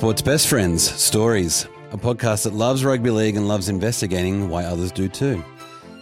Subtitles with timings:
[0.00, 4.90] Sports Best Friends Stories, a podcast that loves rugby league and loves investigating why others
[4.90, 5.44] do too.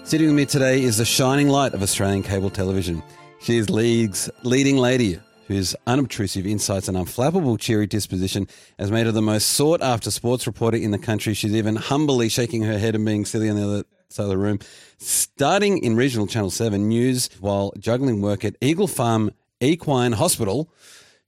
[0.05, 3.03] Sitting with me today is the shining light of Australian cable television.
[3.41, 5.19] She is league's leading lady,
[5.49, 8.47] whose unobtrusive insights and unflappable cheery disposition
[8.79, 11.35] has made her the most sought after sports reporter in the country.
[11.35, 14.39] She's even humbly shaking her head and being silly on the other side of the
[14.39, 14.61] room.
[14.99, 20.71] Starting in regional Channel 7 news while juggling work at Eagle Farm Equine Hospital,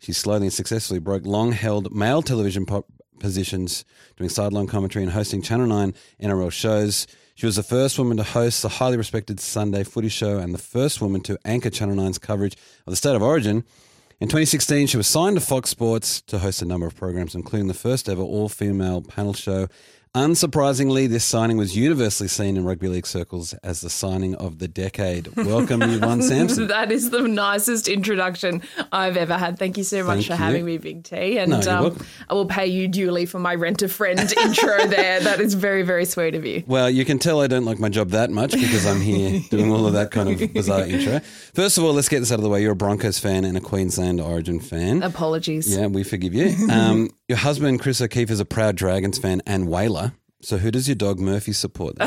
[0.00, 2.86] she slowly and successfully broke long held male television po-
[3.20, 3.84] positions,
[4.16, 7.06] doing sideline commentary and hosting Channel 9 NRL shows.
[7.34, 10.58] She was the first woman to host the highly respected Sunday footy show and the
[10.58, 13.64] first woman to anchor Channel 9's coverage of the State of Origin.
[14.20, 17.68] In 2016, she was signed to Fox Sports to host a number of programs, including
[17.68, 19.68] the first ever all female panel show
[20.16, 24.66] Unsurprisingly, this signing was universally seen in rugby league circles as the signing of the
[24.66, 25.28] decade.
[25.36, 26.66] Welcome, Yvonne Sampson.
[26.66, 29.56] that is the nicest introduction I've ever had.
[29.56, 30.36] Thank you so much Thank for you.
[30.38, 31.38] having me, Big T.
[31.38, 32.06] And No, um.
[32.28, 35.20] I will pay you duly for my rent a friend intro there.
[35.20, 36.64] That is very, very sweet of you.
[36.66, 39.70] Well, you can tell I don't like my job that much because I'm here doing
[39.70, 41.20] all of that kind of bizarre intro.
[41.54, 42.62] First of all, let's get this out of the way.
[42.62, 45.04] You're a Broncos fan and a Queensland Origin fan.
[45.04, 45.76] Apologies.
[45.76, 46.48] Yeah, we forgive you.
[46.68, 50.14] Um, your husband, Chris O'Keefe, is a proud Dragons fan and whaler.
[50.42, 51.96] So who does your dog Murphy support?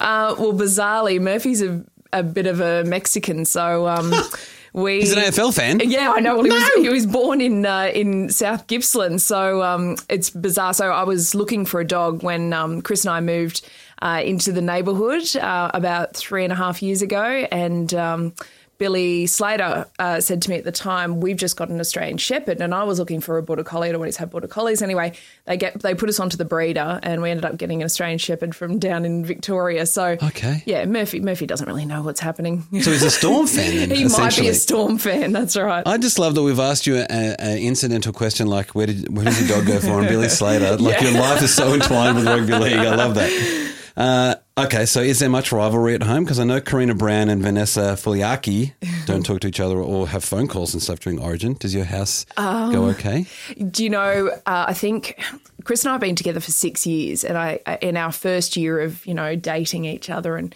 [0.00, 4.14] Uh, well, bizarrely, Murphy's a, a bit of a Mexican, so um,
[4.72, 5.00] we.
[5.00, 5.80] He's an AFL fan.
[5.84, 6.36] Yeah, I know.
[6.36, 10.72] Well, he, was, he was born in uh, in South Gippsland, so um, it's bizarre.
[10.72, 13.68] So I was looking for a dog when um, Chris and I moved
[14.00, 17.92] uh, into the neighbourhood uh, about three and a half years ago, and.
[17.92, 18.34] Um,
[18.80, 22.62] Billy Slater uh, said to me at the time, "We've just got an Australian Shepherd,"
[22.62, 23.90] and I was looking for a border collie.
[23.90, 24.80] I'd always had border collies.
[24.80, 25.12] Anyway,
[25.44, 28.16] they get they put us onto the breeder, and we ended up getting an Australian
[28.18, 29.84] Shepherd from down in Victoria.
[29.84, 30.62] So, Okay.
[30.64, 32.62] yeah, Murphy Murphy doesn't really know what's happening.
[32.80, 33.76] So he's a Storm fan.
[33.76, 35.32] Then, he might be a Storm fan.
[35.32, 35.86] That's right.
[35.86, 39.46] I just love that we've asked you an incidental question like, where did where does
[39.46, 39.98] your dog go for?
[40.00, 42.78] And Billy Slater, like your life is so entwined with rugby league.
[42.78, 43.59] I love that.
[43.96, 46.24] Uh, okay, so is there much rivalry at home?
[46.24, 48.72] Because I know Karina Brown and Vanessa Foliaki
[49.06, 51.54] don't talk to each other or have phone calls and stuff during Origin.
[51.54, 53.26] Does your house Um, go okay?
[53.70, 54.30] Do you know?
[54.46, 55.20] Uh, I think
[55.64, 58.80] Chris and I have been together for six years, and I in our first year
[58.80, 60.54] of you know dating each other, and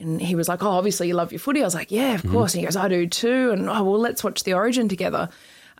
[0.00, 2.28] and he was like, "Oh, obviously you love your footy." I was like, "Yeah, of
[2.28, 5.28] course." And he goes, "I do too." And oh, well, let's watch the Origin together.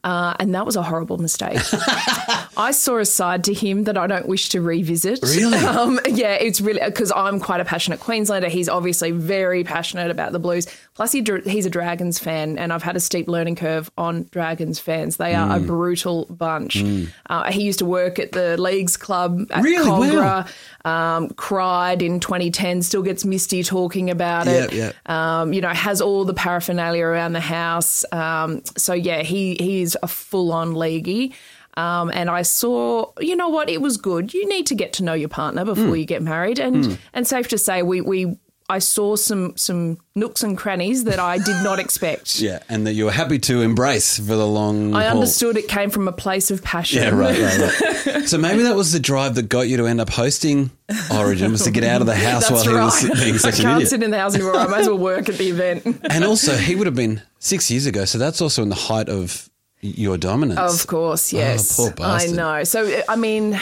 [0.03, 1.59] Uh, and that was a horrible mistake.
[2.56, 5.20] I saw a side to him that I don't wish to revisit.
[5.22, 5.59] Really?
[5.75, 8.48] Um, yeah, it's really because I'm quite a passionate Queenslander.
[8.48, 10.66] He's obviously very passionate about the Blues.
[10.94, 14.78] Plus, he, he's a Dragons fan, and I've had a steep learning curve on Dragons
[14.78, 15.16] fans.
[15.16, 15.66] They are a Mm.
[15.66, 16.84] brutal bunch.
[17.28, 19.88] Uh, he used to work at the Leagues Club at Really?
[20.16, 20.44] Wow.
[20.84, 22.82] Um, cried in 2010.
[22.82, 24.72] Still gets misty talking about it.
[24.72, 28.04] Yeah, Um, you know, has all the paraphernalia around the house.
[28.12, 31.32] Um, so yeah, he he is a full on leaguey.
[31.76, 34.32] Um, and I saw, you know what, it was good.
[34.34, 35.94] You need to get to know your partner before Hmm.
[35.96, 38.36] you get married, and and safe to say, we we
[38.66, 42.40] I saw some some nooks and crannies that I did not expect.
[42.40, 45.16] Yeah, and that you were happy to embrace for the long I haul.
[45.16, 47.02] understood it came from a place of passion.
[47.02, 48.22] Yeah, right, right, right.
[48.28, 50.70] so maybe that was the drive that got you to end up hosting
[51.12, 52.92] Origin was to get out of the house while right.
[53.02, 53.91] he was being I such an can't idiot.
[53.91, 54.56] sit in the house anymore.
[54.56, 55.84] I might as well work at the event.
[56.08, 59.08] And also, he would have been six years ago, so that's also in the height
[59.10, 59.50] of
[59.84, 60.59] your dominance.
[60.59, 61.78] Of course, ah, yes.
[61.78, 62.65] Oh, I know.
[62.65, 63.61] So I mean,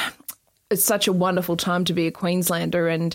[0.70, 3.14] it's such a wonderful time to be a Queenslander and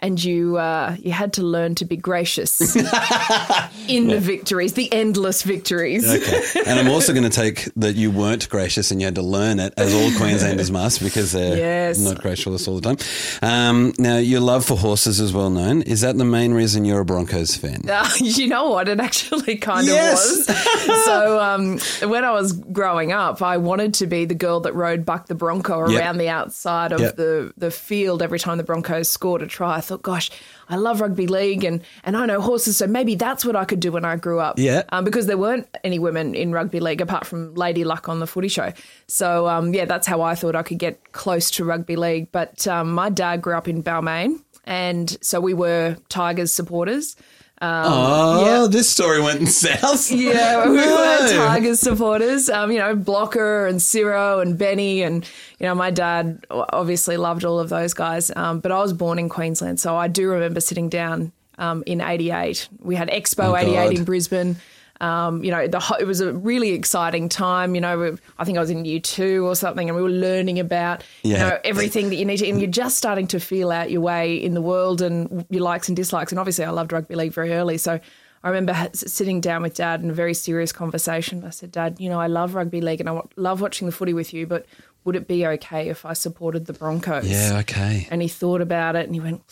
[0.00, 2.76] and you uh, you had to learn to be gracious
[3.88, 6.08] in the victories, the endless victories.
[6.08, 6.42] Okay.
[6.66, 9.58] And I'm also going to take that you weren't gracious and you had to learn
[9.60, 11.98] it, as all Queenslanders must, because they're Yes.
[11.98, 12.96] not gracious all the time.
[13.42, 15.82] Um, now, your love for horses is well known.
[15.82, 17.88] Is that the main reason you're a Broncos fan?
[17.88, 18.88] Uh, you know what?
[18.88, 20.48] It actually kind Yes.
[20.48, 20.56] of
[20.88, 21.04] was.
[21.04, 21.78] so um,
[22.10, 25.34] when I was growing up, I wanted to be the girl that rode Buck the
[25.34, 26.00] Bronco Yep.
[26.00, 27.16] around the outside of Yep.
[27.16, 29.80] the, the field every time the Broncos scored a try.
[29.88, 30.30] I thought, gosh,
[30.68, 33.80] I love rugby league and, and I know horses, so maybe that's what I could
[33.80, 34.58] do when I grew up.
[34.58, 34.82] Yeah.
[34.90, 38.26] Um, because there weren't any women in rugby league apart from Lady Luck on the
[38.26, 38.74] footy show.
[39.06, 42.30] So um, yeah, that's how I thought I could get close to rugby league.
[42.32, 47.16] But um, my dad grew up in Balmain, and so we were Tigers supporters.
[47.60, 48.66] Oh, yeah.
[48.68, 50.10] this story went south.
[50.12, 50.96] Yeah, we No.
[50.96, 52.48] were Tigers supporters.
[52.48, 55.24] Um, you know, Blocker and Ciro and Benny, and
[55.58, 58.30] you know, my dad obviously loved all of those guys.
[58.36, 62.00] Um, but I was born in Queensland, so I do remember sitting down um, in
[62.00, 62.68] '88.
[62.80, 63.94] We had Expo Oh, '88 God.
[63.98, 64.56] in Brisbane.
[65.00, 67.74] Um, you know, the ho- it was a really exciting time.
[67.74, 70.08] You know, we- I think I was in year two or something, and we were
[70.10, 71.48] learning about you Yeah.
[71.50, 74.34] know everything that you need to, and you're just starting to feel out your way
[74.34, 76.32] in the world and your likes and dislikes.
[76.32, 78.00] And obviously, I loved rugby league very early, so
[78.42, 81.44] I remember ha- sitting down with Dad in a very serious conversation.
[81.44, 84.12] I said, Dad, you know, I love rugby league and I love watching the footy
[84.14, 84.64] with you, but
[85.04, 87.26] would it be okay if I supported the Broncos?
[87.28, 88.06] Yeah, okay.
[88.10, 89.42] And he thought about it and he went,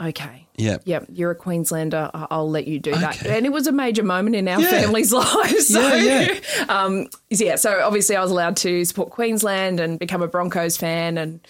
[0.00, 0.46] okay.
[0.56, 0.82] Yep.
[0.86, 2.10] Yep, you're a Queenslander.
[2.14, 3.24] I'll let you do that.
[3.24, 4.70] And it was a major moment in our Yeah.
[4.70, 5.68] family's lives.
[5.68, 6.34] So, Yeah,
[6.68, 11.16] Um, yeah, so obviously I was allowed to support Queensland and become a Broncos fan.
[11.16, 11.40] And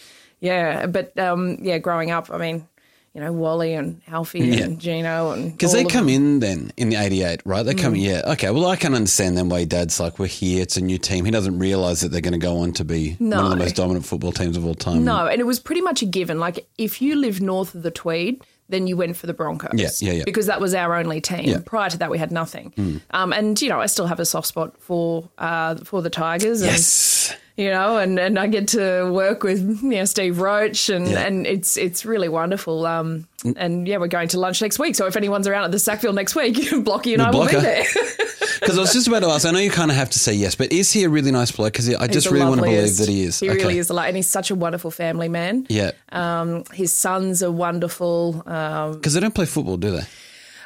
[0.41, 2.69] yeah, but um, yeah, growing up, I mean,
[3.15, 4.65] you know, Wally and Alfie Yeah.
[4.65, 6.15] and Gino and Because they come them.
[6.15, 7.65] in then in the 88, right?
[7.65, 8.23] They come, yeah.
[8.33, 11.25] Okay, well, I can understand then why dad's like, we're here, it's a new team.
[11.25, 13.77] He doesn't realise that they're going to go on to be one of the most
[13.77, 15.05] dominant football teams of all time.
[15.05, 16.39] No, and it was pretty much a given.
[16.39, 19.71] Like if you lived north of the Tweed, then you went for the Broncos.
[19.75, 20.23] Yeah, yeah, yeah.
[20.27, 21.45] Because that was our only team.
[21.47, 21.61] Yeah.
[21.65, 23.01] Prior to that, we had nothing.
[23.13, 26.61] Um, and you know, I still have a soft spot for uh, for the Tigers.
[26.61, 27.35] And, Yes.
[27.59, 31.27] You know, and, and I get to work with you know Steve Roach, and, Yeah.
[31.27, 32.87] and it's it's really wonderful.
[32.87, 33.27] Um,
[33.57, 34.95] and yeah, we're going to lunch next week.
[34.95, 37.61] So if anyone's around at the Sackville next week, Blocky and I will be Blocker.
[37.61, 37.85] there.
[38.61, 40.33] Because I was just about to ask, I know you kind of have to say
[40.35, 41.73] yes, but is he a really nice bloke?
[41.75, 43.39] Because I just He's the really want to believe that he is.
[43.39, 43.57] He Okay.
[43.57, 45.65] really is a lot, and he's such a wonderful family man.
[45.69, 45.93] Yeah.
[46.11, 48.43] Um, his sons are wonderful.
[48.47, 50.03] Um, Because they don't play football, do they?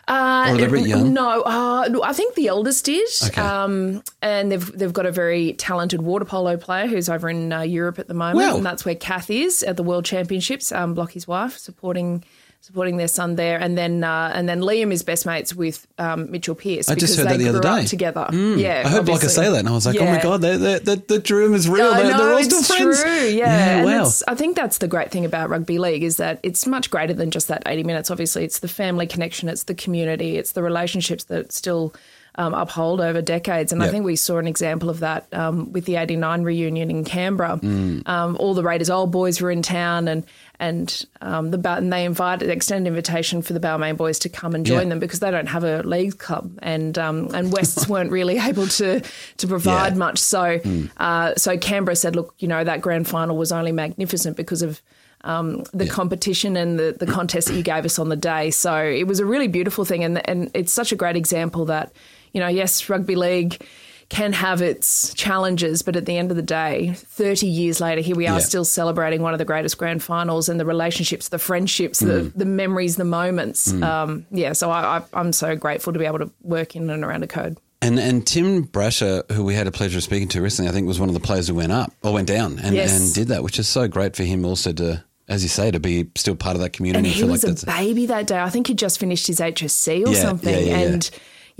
[0.08, 0.12] Uh,
[0.48, 1.12] Or are they a bit young?
[1.14, 3.08] No, uh, I think the eldest did.
[3.24, 3.40] Okay.
[3.40, 7.60] Um, and they've they've got a very talented water polo player who's over in uh,
[7.62, 8.56] Europe at the moment, Wow.
[8.56, 10.72] and that's where Kath is at the World Championships.
[10.72, 12.24] Um, Blocky's wife supporting
[12.62, 16.30] supporting their son there, and then uh, and then Liam is best mates with um,
[16.30, 17.68] Mitchell Pearce I just heard that the other day.
[17.68, 17.88] Mm.
[17.90, 18.28] together.
[18.32, 20.22] Yeah, I heard Blocker say that, and I was like, oh my Yeah.
[20.22, 21.92] God, they, they, the, the dream is real.
[21.92, 23.02] They're, know, they're all still friends.
[23.02, 23.12] true.
[23.12, 24.02] Yeah, Yeah, and wow.
[24.02, 27.12] it's, I think that's the great thing about rugby league is that it's much greater
[27.14, 28.10] than just that eighty minutes.
[28.10, 31.92] Obviously, it's the family connection, it's the community, it's the relationships that still
[32.36, 33.72] um, uphold over decades.
[33.72, 37.04] And I think we saw an example of that um, with the '89 reunion in
[37.04, 37.58] Canberra.
[37.62, 38.08] Mm.
[38.08, 40.24] Um, all the Raiders old boys were in town, and
[40.58, 44.64] and um, the and they invited extended invitation for the Balmain boys to come and
[44.64, 44.88] join Yeah.
[44.90, 48.66] them because they don't have a league club, and um, and Wests weren't really able
[48.66, 49.02] to
[49.36, 49.98] to provide Yeah.
[49.98, 50.18] much.
[50.18, 50.60] So
[50.96, 54.80] uh, so Canberra said, look, you know that grand final was only magnificent because of.
[55.24, 58.50] Um, the competition and the, the contest that you gave us on the day.
[58.50, 60.02] So it was a really beautiful thing.
[60.02, 61.92] And, and it's such a great example that,
[62.32, 63.60] you know, yes, rugby league
[64.08, 68.14] can have its challenges, but at the end of the day, 30 years later, here
[68.14, 68.44] we are Yeah.
[68.44, 72.44] still celebrating one of the greatest grand finals and the relationships, the friendships, the, the
[72.44, 73.72] memories, the moments.
[73.72, 77.02] Um, yeah, so I, I, I'm so grateful to be able to work in and
[77.04, 77.56] around a code.
[77.80, 80.86] And and Tim Brasher, who we had a pleasure of speaking to recently, I think
[80.86, 82.92] was one of the players who went up or went down and, Yes.
[83.00, 85.80] and did that, which is so great for him also to, as you say, to
[85.80, 87.08] be still part of that community.
[87.08, 88.38] And I he was like a baby that day.
[88.40, 90.52] I think he just finished his HSC or Yeah, something.
[90.54, 90.86] yeah, yeah, yeah.
[90.92, 91.10] and,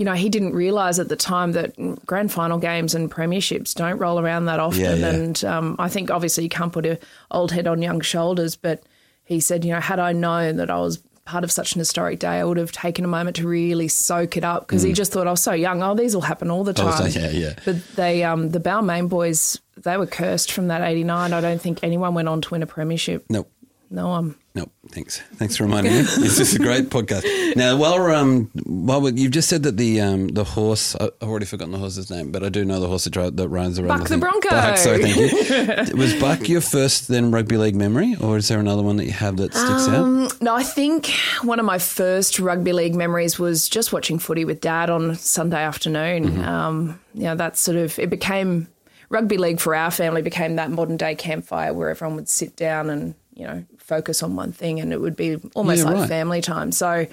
[0.03, 1.73] you know, he didn't realise at the time that
[2.05, 4.81] grand final games and premierships don't roll around that often.
[4.81, 5.09] Yeah, yeah.
[5.11, 6.99] And um, I think obviously you can't put a
[7.31, 8.83] old head on young shoulders, but
[9.23, 12.19] he said, you know, had I known that I was part of such an historic
[12.19, 15.13] day, I would have taken a moment to really soak it up because he just
[15.13, 15.81] thought I was so young.
[15.81, 16.85] Oh, these will happen all the Mm.
[16.85, 17.09] Oh, time.
[17.11, 17.53] so- yeah, yeah.
[17.63, 21.31] But they, um, the Balmain boys, they were cursed from that '89.
[21.31, 23.23] I don't think anyone went on to win a premiership.
[23.29, 23.49] nope.
[23.93, 24.33] No one.
[24.55, 24.71] Nope.
[24.89, 25.19] Thanks.
[25.35, 26.01] Thanks for reminding me.
[26.01, 27.55] This is a great podcast.
[27.55, 31.11] Now, while we're, um, while we, you've just said that the um, the horse, I-
[31.21, 33.77] I've already forgotten the horse's name, but I do know the horse that, that runs
[33.77, 33.99] around.
[33.99, 34.17] Buck I the.
[34.17, 34.49] Bronco.
[34.49, 35.95] Buck, sorry, thank you.
[35.97, 39.11] Was Buck your first then rugby league memory, or is there another one that you
[39.11, 40.41] have that sticks Um, out?
[40.41, 41.11] No, I think
[41.43, 45.61] one of my first rugby league memories was just watching footy with dad on Sunday
[45.63, 46.25] afternoon.
[46.29, 46.41] Mm-hmm.
[46.43, 48.67] Um, you know, that sort of it became
[49.09, 52.89] rugby league for our family became that modern day campfire where everyone would sit down
[52.89, 56.09] and you know focus on one thing, and it would be almost Yeah, like right.
[56.09, 56.71] family time.
[56.71, 57.05] So,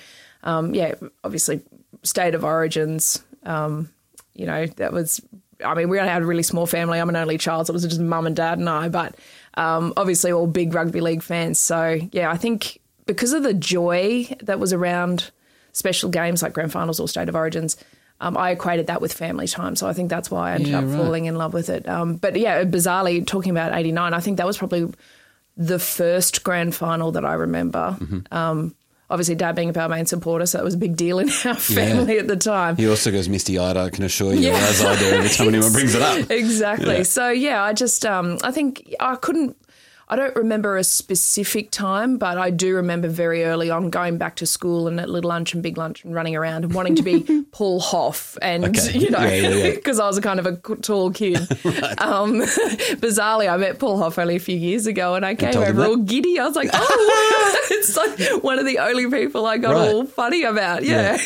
[0.45, 1.61] um, yeah, obviously,
[2.03, 3.23] state of origins.
[3.45, 3.91] Um,
[4.35, 5.21] you know, that was.
[5.63, 6.99] I mean, we only had a really small family.
[6.99, 8.89] I'm an only child, so it was just mum and dad and I.
[8.89, 9.15] But
[9.55, 11.59] um, obviously, all big rugby league fans.
[11.59, 15.31] So yeah, I think because of the joy that was around
[15.73, 17.77] special games like grand finals or state of origins,
[18.23, 19.77] um, I equated that with family time.
[19.77, 20.97] So I think that's why I ended Yeah, up right.
[20.97, 21.87] falling in love with it.
[21.89, 24.89] Um, but yeah, bizarrely, talking about '89, I think that was probably
[25.57, 27.97] the first grand final that I remember.
[28.01, 28.35] Mm-hmm.
[28.35, 28.75] Um,
[29.09, 32.19] obviously, dad being a Balmain supporter, so it was a big deal in our family
[32.19, 32.77] at the time.
[32.77, 35.73] He also goes misty eyed, I can assure you, as I do every time anyone
[35.73, 36.31] brings it up.
[36.31, 36.99] Exactly.
[36.99, 37.03] Yeah.
[37.03, 39.57] So yeah, I just um, I think I couldn't.
[40.11, 44.35] I don't remember a specific time, but I do remember very early on going back
[44.37, 47.03] to school and at little lunch and big lunch and running around and wanting to
[47.05, 48.99] be Paul Hauff and Okay.
[48.99, 49.71] you know Yeah, yeah, yeah.
[49.77, 51.37] because I was a kind of a tall kid.
[51.99, 52.41] um,
[53.01, 55.97] bizarrely, I met Paul Hauff only a few years ago and I came over all
[55.97, 56.39] giddy.
[56.41, 59.89] I was like, oh, it's like one of the only people I got Right.
[59.95, 60.83] all funny about.
[60.83, 61.19] Yeah.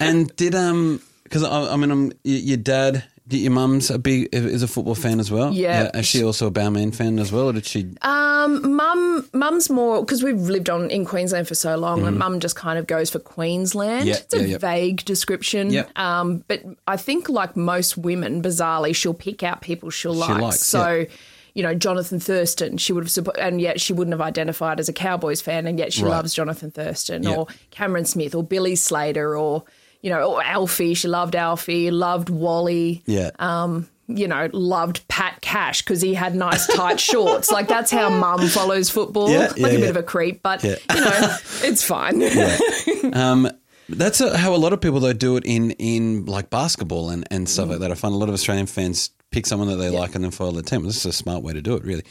[0.00, 4.62] And did um because I, I mean, y- your dad Your mum's a big is
[4.62, 5.52] a football fan as well.
[5.52, 5.90] Yeah.
[5.96, 7.86] Is she also a Balmain fan as well, or did she?
[8.02, 12.40] Um, mum, mum's more because we've lived on in Queensland for so long, and mum
[12.40, 14.00] just kind of goes for Queensland.
[14.00, 14.08] Mm-hmm.
[14.08, 14.58] Yeah, it's a yeah, yeah.
[14.58, 15.70] vague description.
[15.70, 15.84] Yeah.
[15.96, 20.40] Um, but I think like most women, bizarrely, she'll pick out people she'll like.
[20.40, 20.94] likes, so.
[21.00, 21.04] yeah.
[21.52, 24.88] You know, Jonathan Thurston, she would have, suppo- and yet she wouldn't have identified as
[24.88, 26.10] a Cowboys fan, and yet she Right.
[26.10, 27.34] loves Jonathan Thurston, Yeah.
[27.34, 29.64] or Cameron Smith, or Billy Slater, or,
[30.02, 30.94] you know, Alfie.
[30.94, 33.30] She loved Alfie, loved Wally Yeah.
[33.38, 37.50] um, you know, loved Pat Cash because he had nice tight shorts.
[37.50, 39.30] Like that's how mum follows football.
[39.30, 39.86] Yeah, like yeah, a bit yeah.
[39.90, 40.76] of a creep, but you know,
[41.62, 42.20] it's fine.
[43.14, 43.48] Um,
[43.88, 47.24] that's a, how a lot of people though do it in in like basketball and,
[47.30, 47.70] and stuff Mm.
[47.72, 47.90] like that.
[47.90, 50.52] I find a lot of Australian fans pick someone that they like and then follow
[50.52, 50.82] the team.
[50.84, 52.02] This is a smart way to do it, really.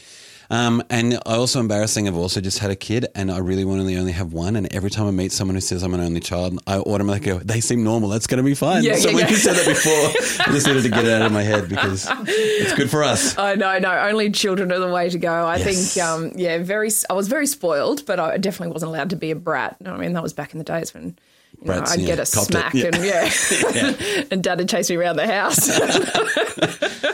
[0.50, 2.08] Um, and I also embarrassing.
[2.08, 4.56] I've also just had a kid, and I really want to only have one.
[4.56, 7.38] And every time I meet someone who says I'm an only child, I automatically go,
[7.38, 8.08] "They seem normal.
[8.08, 9.28] That's going to be fine." Yeah, so yeah, yeah.
[9.30, 9.92] you said that before,
[10.46, 13.38] I just needed to get it out of my head because it's good for us.
[13.38, 15.32] I know, no, only children are the way to go.
[15.32, 15.94] I Yes.
[15.94, 16.90] think, um, yeah, very.
[17.08, 19.76] I was very spoiled, but I definitely wasn't allowed to be a brat.
[19.86, 21.16] I mean, that was back in the days when.
[21.62, 22.86] Know, I'd yeah, get a it, smack yeah.
[22.86, 25.70] and yeah, and dad would chase me around the house.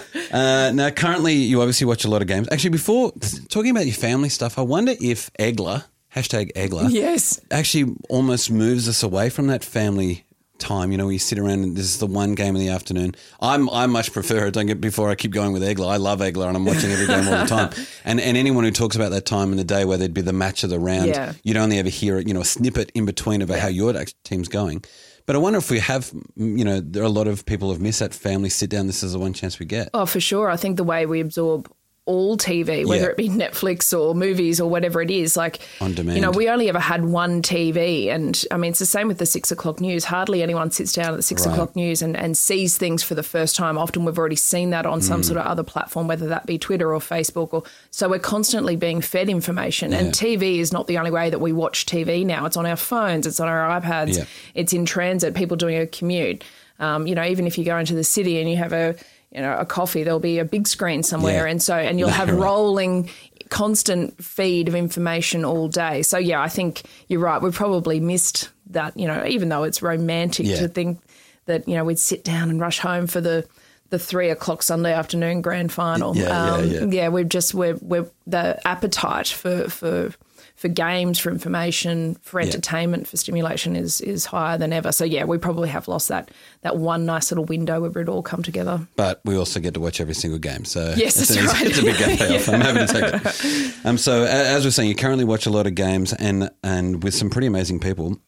[0.33, 2.47] Uh, now, currently, you obviously watch a lot of games.
[2.51, 3.11] Actually, before
[3.49, 5.85] talking about your family stuff, I wonder if Egler
[6.15, 10.26] hashtag Egler yes, actually almost moves us away from that family
[10.59, 10.93] time.
[10.93, 13.15] You know, you sit around and this is the one game in the afternoon.
[13.41, 14.55] I'm I much prefer it.
[14.55, 15.89] Don't get before I keep going with Egler.
[15.89, 17.71] I love Egler and I'm watching every game all the time.
[18.05, 20.33] And and anyone who talks about that time in the day where there'd be the
[20.33, 21.33] match of the round, Yeah.
[21.43, 23.93] you'd only ever hear it, you know a snippet in between about how your
[24.25, 24.85] team's going.
[25.27, 27.81] But I wonder if we have, you know, there are a lot of people who've
[27.81, 28.87] missed that family sit down.
[28.87, 29.91] This is the one chance we get.
[29.93, 30.49] Oh, for sure.
[30.49, 31.69] I think the way we absorb
[32.07, 33.09] all TV, whether Yeah.
[33.11, 36.17] it be Netflix or movies or whatever it is, like On demand.
[36.17, 39.19] You know, we only ever had one TV, and I mean, it's the same with
[39.19, 40.05] the six o'clock news.
[40.05, 41.53] Hardly anyone sits down at the six Right.
[41.53, 43.77] o'clock news and, and sees things for the first time.
[43.77, 45.03] Often we've already seen that on Mm.
[45.03, 48.77] some sort of other platform, whether that be Twitter or Facebook, or so we're constantly
[48.77, 49.93] being fed information.
[49.93, 52.47] And TV is not the only way that we watch TV now.
[52.47, 54.25] It's on our phones, it's on our iPads, Yeah.
[54.55, 55.35] it's in transit.
[55.35, 56.45] People doing a commute.
[56.79, 58.95] Um, you know, even if you go into the city and you have a
[59.37, 61.51] you know a coffee, there'll be a big screen somewhere, Yeah.
[61.53, 63.09] and so and you'll have rolling
[63.51, 66.03] constant feed of information all day.
[66.03, 67.41] So yeah, I think you're right.
[67.41, 68.99] We probably missed that.
[68.99, 70.57] You know, even though it's romantic Yeah.
[70.61, 71.01] to think
[71.45, 73.47] that you know we'd sit down and rush home for the
[73.91, 76.17] the three o'clock Sunday afternoon grand final.
[76.17, 77.09] Yeah, Yeah, um, yeah, yeah.
[77.09, 80.13] we've just we're we're the appetite for for
[80.57, 84.91] for games, for information, for entertainment, for stimulation is is higher than ever.
[84.91, 86.31] So yeah, we probably have lost that
[86.63, 88.87] that one nice little window where it all come together.
[88.97, 90.65] But we also get to watch every single game.
[90.65, 91.67] So Yes, it's, an, right.
[91.67, 92.49] it's a big payoff.
[92.49, 93.87] I'm happy to take it.
[93.87, 97.15] Um, so as we're saying, you currently watch a lot of games and and with
[97.15, 98.19] some pretty amazing people.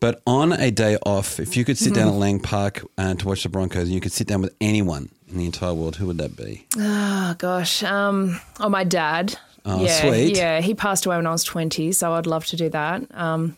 [0.00, 2.20] But on a day off, if you could sit down at Mm-hmm.
[2.20, 5.36] Lang Park uh, to watch the Broncos, and you could sit down with anyone in
[5.36, 6.66] the entire world, who would that be?
[6.78, 7.82] Oh gosh.
[7.82, 9.38] Um, oh, my dad.
[9.64, 10.36] Oh, yeah, sweet.
[10.36, 13.02] Yeah, he passed away when I was twenty, so I'd love to do that.
[13.14, 13.56] Um,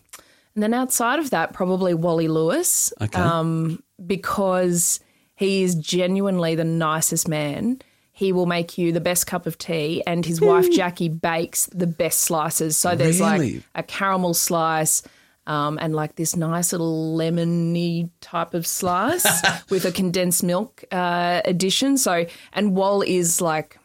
[0.55, 2.93] and then outside of that, probably Wally Lewis.
[3.01, 3.21] Okay.
[3.21, 5.01] Um, because
[5.37, 7.81] he is genuinely the nicest man.
[8.15, 11.87] He will make you the best cup of tea, and his wife Jackie bakes the
[11.87, 12.77] best slices.
[12.77, 13.55] So there's Really?
[13.55, 15.03] like a caramel slice.
[15.45, 19.27] Um, and like this nice little lemony type of slice
[19.71, 21.99] with a condensed milk uh, addition.
[21.99, 23.77] So, and Wall is like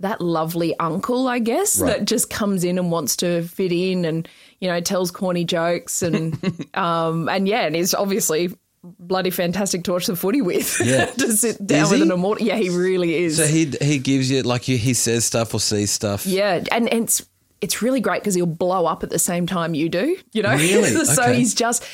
[0.00, 1.98] that lovely uncle, I guess, Right.
[1.98, 4.26] that just comes in and wants to fit in and,
[4.60, 6.36] you know, tells corny jokes and,
[6.74, 10.80] um, and yeah, and is obviously bloody fantastic to watch the footy with.
[10.84, 11.04] Yeah.
[11.06, 12.06] to sit down Is with he?
[12.06, 12.46] an immortal.
[12.46, 13.36] Yeah, he really is.
[13.36, 16.24] So he he gives you like you, he says stuff or sees stuff.
[16.26, 17.26] Yeah, and, and it's
[17.60, 20.16] it's really great because he'll blow up at the same time you do.
[20.32, 20.88] You know, Really?
[21.04, 21.36] so Okay.
[21.36, 21.84] he's just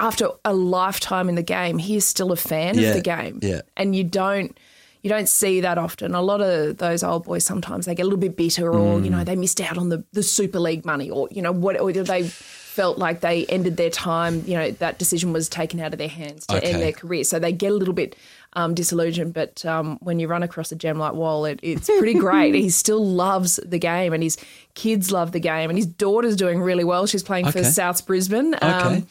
[0.00, 3.38] after a lifetime in the game, he is still a fan Yeah, of the game.
[3.40, 3.60] yeah.
[3.76, 4.58] and you don't.
[5.02, 6.14] You don't see that often.
[6.14, 9.08] A lot of those old boys sometimes they get a little bit bitter, or you
[9.10, 9.10] Mm.
[9.18, 11.92] know they missed out on the, the Super League money, or you know what, or
[11.92, 14.44] they felt like they ended their time.
[14.46, 16.70] You know that decision was taken out of their hands to Okay.
[16.72, 18.14] end their career, so they get a little bit
[18.54, 19.34] um, disillusioned.
[19.34, 22.54] But um, when you run across a gem like Wall, it, it's pretty great.
[22.66, 24.38] he still loves the game, and his
[24.74, 27.06] kids love the game, and his daughter's doing really well.
[27.06, 27.62] She's playing Okay.
[27.62, 28.54] for South Brisbane.
[28.54, 29.04] Okay.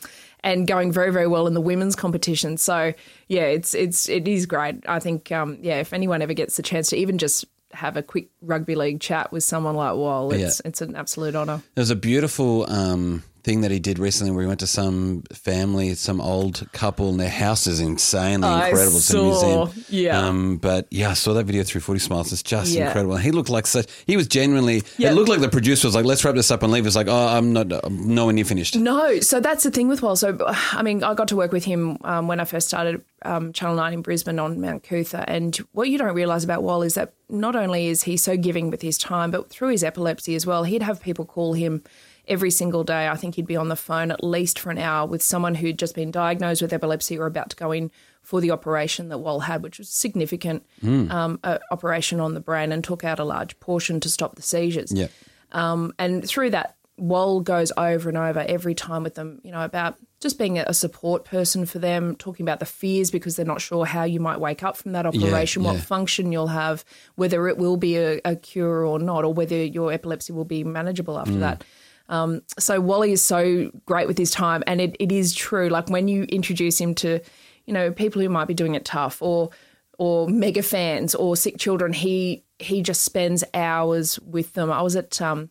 [0.43, 2.57] And going very very well in the women's competition.
[2.57, 2.93] So
[3.27, 4.75] yeah, it's it's it is great.
[4.87, 8.03] I think um, yeah, if anyone ever gets the chance to even just have a
[8.03, 10.31] quick rugby league chat with someone like Wall.
[10.33, 10.67] It's Yeah.
[10.69, 11.61] it's an absolute honour.
[11.75, 15.23] There was a beautiful um, thing that he did recently where he went to some
[15.33, 18.97] family, some old couple, and their house is insanely I incredible.
[18.97, 19.85] It's a saw, museum.
[19.89, 20.27] yeah.
[20.27, 22.31] Um, but yeah, I saw that video through Footy Smiles.
[22.31, 22.87] It's just Yeah.
[22.87, 23.15] incredible.
[23.15, 25.11] And he looked like such, he was genuinely, Yeah.
[25.11, 26.85] it looked like the producer was like, let's wrap this up and leave.
[26.85, 28.75] It's like, oh, I'm not, I'm nowhere near finished.
[28.75, 30.15] No, so that's the thing with Wall.
[30.15, 30.37] So,
[30.71, 33.75] I mean, I got to work with him um, when I first started um, Channel
[33.75, 35.25] 9 in Brisbane on Mount Coot-tha.
[35.27, 38.69] And what you don't realise about Wall is that not only is he so giving
[38.69, 41.83] with his time, but through his epilepsy as well, he'd have people call him
[42.27, 43.07] every single day.
[43.07, 45.79] I think he'd be on the phone at least for an hour with someone who'd
[45.79, 49.41] just been diagnosed with epilepsy or about to go in for the operation that Wall
[49.41, 50.65] had, which was a significant
[51.11, 54.41] um, uh, operation on the brain and took out a large portion to stop the
[54.41, 54.91] seizures.
[54.91, 55.07] Yeah.
[55.51, 59.63] Um, and through that, Wall goes over and over every time with them, you know,
[59.63, 63.59] about just being a support person for them, talking about the fears because they're not
[63.59, 65.81] sure how you might wake up from that operation, what yeah.
[65.81, 66.85] function you'll have,
[67.15, 70.63] whether it will be a, a cure or not, or whether your epilepsy will be
[70.63, 71.63] manageable after that.
[72.11, 75.69] Um, so Wally is so great with his time, and it, it is true.
[75.69, 77.21] Like when you introduce him to,
[77.65, 79.49] you know, people who might be doing it tough, or
[79.97, 84.71] or mega fans, or sick children, he he just spends hours with them.
[84.71, 85.49] I was at, um,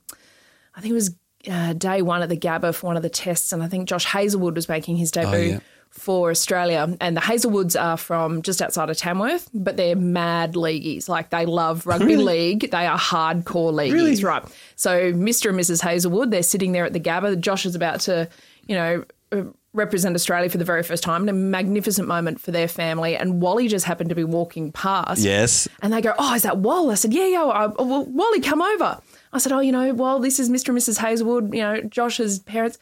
[0.74, 1.16] I think it was
[1.50, 4.04] uh, day one at the Gabba for one of the tests, and I think Josh
[4.04, 5.52] Hazlewood was making his debut.
[5.52, 5.60] yeah.
[5.90, 11.08] For Australia, and the Hazlewoods are from just outside of Tamworth, but they're mad leagueies.
[11.08, 12.70] Like they love rugby league.
[12.70, 14.42] They are hardcore leagueies, right?
[14.76, 15.50] So Mr.
[15.50, 15.82] and Mrs.
[15.82, 17.38] Hazlewood, they're sitting there at the Gabba.
[17.40, 18.28] Josh is about to,
[18.66, 19.42] you know, uh,
[19.72, 21.22] represent Australia for the very first time.
[21.22, 23.16] And a magnificent moment for their family.
[23.16, 25.22] And Wally just happened to be walking past.
[25.22, 25.68] Yes.
[25.82, 26.90] And they go, Oh, is that Wall?
[26.90, 27.42] I said, Yeah, yeah.
[27.44, 29.00] I, well, Wally, come over.
[29.32, 30.70] I said, Oh, you know, well, this is Mr.
[30.70, 30.98] and Mrs.
[30.98, 32.78] Hazlewood, you know, Josh's parents.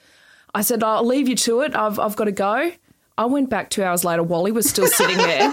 [0.54, 1.74] I said, I'll leave you to it.
[1.74, 2.72] I've, I've got to go.
[3.18, 4.22] I went back two hours later.
[4.22, 5.52] Wally was still sitting there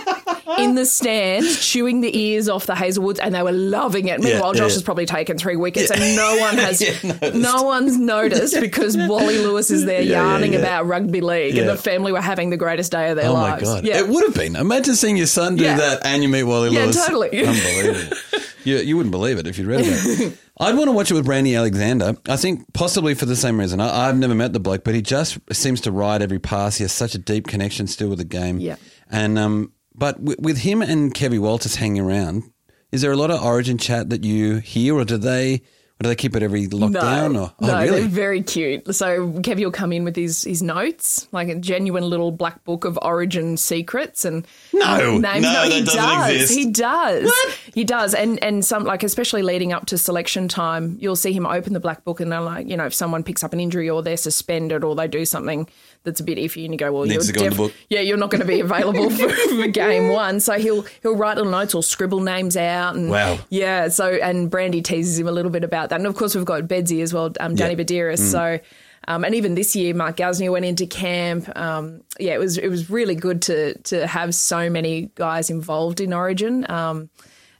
[0.59, 4.19] in the stand, chewing the ears off the Hazlewoods, and they were loving it.
[4.21, 4.61] Meanwhile, yeah.
[4.61, 9.39] Josh has probably taken three wickets, and no one has, no one's noticed because Wally
[9.39, 10.59] Lewis is there Yeah, yeah, yarning yeah.
[10.59, 13.51] about rugby league, and the family were having the greatest day of their Oh my
[13.53, 13.63] lives.
[13.63, 13.83] god!
[13.83, 14.55] Yeah, It would have been.
[14.55, 15.77] Imagine seeing your son do Yeah.
[15.77, 16.95] that, and you meet Wally Lewis.
[16.95, 17.45] Yeah, totally.
[17.45, 18.15] Unbelievable.
[18.63, 20.37] you, you wouldn't believe it if you read about it.
[20.57, 22.15] I'd want to watch it with Brandy Alexander.
[22.29, 23.81] I think possibly for the same reason.
[23.81, 26.77] I, I've never met the bloke, but he just seems to ride every pass.
[26.77, 28.59] He has such a deep connection still with the game.
[28.59, 28.77] Yeah.
[29.09, 32.43] And um, but w- with him and Kevy Walters hanging around,
[32.91, 35.61] is there a lot of Origin chat that you hear, or do they?
[36.01, 37.31] Do they keep it every lockdown?
[37.33, 38.01] No, or oh, no, really?
[38.01, 38.93] they're very cute.
[38.93, 42.83] So Kevy will come in with his his notes, like a genuine little black book
[42.83, 45.21] of origin secrets and No, names.
[45.23, 46.31] no, that he doesn't does.
[46.31, 46.53] exist.
[46.53, 47.33] He does.
[47.73, 48.13] He does.
[48.13, 51.79] And and some like especially leading up to selection time, you'll see him open the
[51.79, 54.17] black book and they're like, you know, if someone picks up an injury or they're
[54.17, 55.65] suspended or they do something
[56.03, 57.73] that's a bit iffy, and you go, well, Needs you're to go in the book.
[57.89, 60.39] yeah, you're not going to be available for, for game one.
[60.39, 62.95] So he'll he'll write little notes or scribble names out.
[62.95, 63.39] And Wow.
[63.49, 63.87] yeah.
[63.87, 66.63] So and Brandy teases him a little bit about that, and of course we've got
[66.63, 67.83] Bedsy as well, um, Danny Yeah.
[67.83, 68.19] Buderus.
[68.19, 68.59] So.
[69.07, 71.47] Um, and even this year, Mark Gasnier went into camp.
[71.55, 76.01] Um, yeah, it was it was really good to to have so many guys involved
[76.01, 76.65] in Origin.
[76.71, 77.11] Um,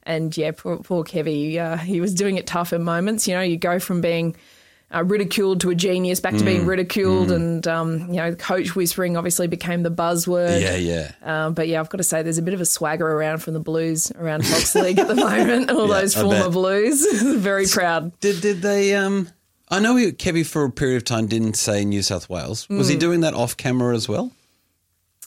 [0.02, 3.28] and yeah, poor, poor Kevy, uh, he was doing it tough at moments.
[3.28, 4.36] You know, you go from being
[4.94, 6.46] uh, ridiculed to a genius, back to Mm.
[6.46, 10.62] being ridiculed, and um, you know, coach whispering obviously became the buzzword.
[10.62, 11.12] yeah, yeah.
[11.24, 13.54] Um, but yeah, I've got to say, there's a bit of a swagger around from
[13.54, 15.72] the Blues around Fox League at the moment.
[15.72, 16.50] All Yeah, those former.
[16.50, 17.06] Blues,
[17.38, 18.18] very proud.
[18.20, 18.96] Did did they?
[18.96, 19.30] Um,
[19.70, 22.70] I know he, Kevy for a period of time didn't say New South Wales.
[22.70, 22.92] Was Hmm.
[22.94, 24.32] he doing that off camera as well?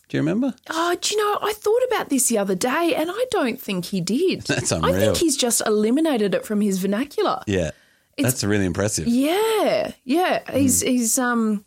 [0.08, 0.54] Do you remember?
[0.70, 1.38] Oh, do you know?
[1.42, 4.42] I thought about this the other day, and I don't think he did.
[4.46, 4.94] That's unreal.
[4.94, 7.42] I think he's just eliminated it from his vernacular.
[7.46, 7.72] Yeah,
[8.18, 9.06] that's really impressive.
[9.06, 10.50] Yeah, yeah.
[10.52, 11.64] He's he's um,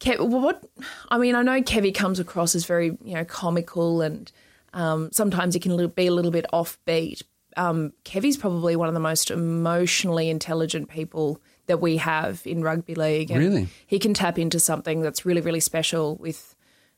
[0.00, 0.62] Kev, what
[1.08, 4.30] I mean, I know Kevy comes across as very you know comical, and
[4.72, 7.22] um, sometimes he can be a little bit offbeat.
[7.56, 12.94] Um, Kevy's probably one of the most emotionally intelligent people that we have in rugby
[12.94, 13.30] league.
[13.30, 13.68] And Really?
[13.86, 16.53] he can tap into something that's really really special with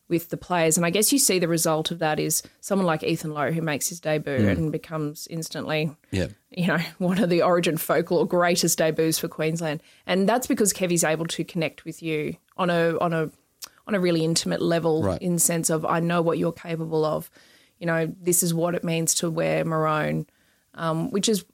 [0.08, 0.76] with the players.
[0.76, 3.60] And I guess you see the result of that is someone like Ethan Lowe who
[3.60, 4.48] makes his debut Hmm.
[4.48, 6.28] and becomes instantly Yeah.
[6.50, 9.82] you know, one of the origin folklore greatest debuts for Queensland.
[10.06, 13.30] And that's because Kevy's able to connect with you on a on a
[13.88, 15.20] on a really intimate level Right.
[15.22, 17.30] in the sense of I know what you're capable of.
[17.78, 20.26] You know, this is what it means to wear maroon,
[20.74, 21.44] um, which is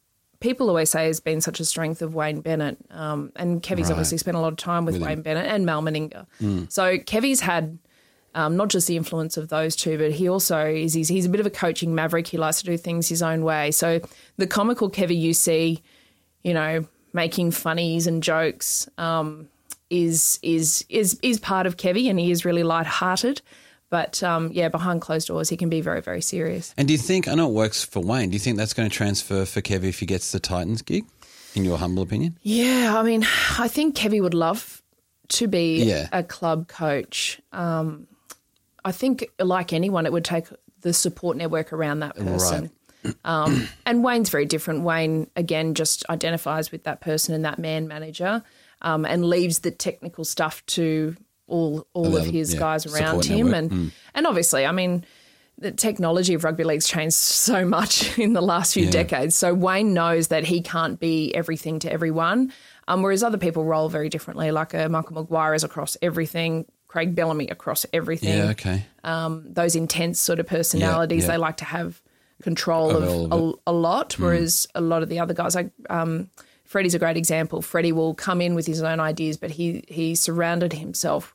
[0.41, 2.77] people always say has been such a strength of Wayne Bennett.
[2.91, 3.93] Um, and Kevy's Right.
[3.93, 6.27] obviously spent a lot of time with, Wayne Bennett and Mal Meninga.
[6.41, 6.71] Mm.
[6.73, 7.79] So Kevy's had
[8.35, 11.29] um, not just the influence of those two, but he also is he's, he's a
[11.29, 12.27] bit of a coaching maverick.
[12.27, 13.71] He likes to do things his own way.
[13.71, 14.01] So
[14.37, 15.83] the comical Kevy you see,
[16.43, 19.49] you know, making funnies and jokes, um,
[19.91, 23.43] is is is is part of Kevy, and he is really light-hearted.
[23.91, 26.73] But um, yeah, behind closed doors, he can be very, very serious.
[26.79, 28.89] And do you think, I know it works for Wayne, do you think that's going
[28.89, 31.05] to transfer for Kev if he gets the Titans gig,
[31.55, 32.39] in your humble opinion?
[32.41, 33.23] Yeah, I mean,
[33.59, 34.81] I think Kevy would love
[35.29, 36.09] to be Yeah.
[36.11, 37.39] a club coach.
[37.53, 38.07] Um,
[38.85, 40.47] I think, like anyone, it would take
[40.81, 42.71] the support network around that person.
[43.25, 44.83] Um, and Wayne's very different.
[44.83, 48.43] Wayne, again, just identifies with that person and that man manager
[48.81, 51.17] um, and leaves the technical stuff to
[51.49, 53.51] all all of his yeah, guys around him.
[53.51, 53.65] network.
[53.71, 53.73] Mm.
[53.73, 55.05] And, and obviously, I mean,
[55.59, 58.91] the technology of rugby league's changed so much in the last few Yeah.
[58.91, 59.37] decades.
[59.37, 62.53] So Wayne knows that he can't be everything to everyone,
[62.89, 64.51] um, whereas other people roll very differently.
[64.51, 68.37] Like a Michael Maguire is across everything, Craig Bellamy across everything.
[68.37, 68.85] Yeah, okay.
[69.03, 71.31] Um, Those intense sort of personalities, yeah.
[71.31, 72.03] they like to have
[72.43, 76.29] control Of of, a, a lot, whereas a lot of the other guys, like um,
[76.67, 77.63] Freddie's a great example.
[77.63, 81.35] Freddie will come in with his own ideas, but he he surrounded himself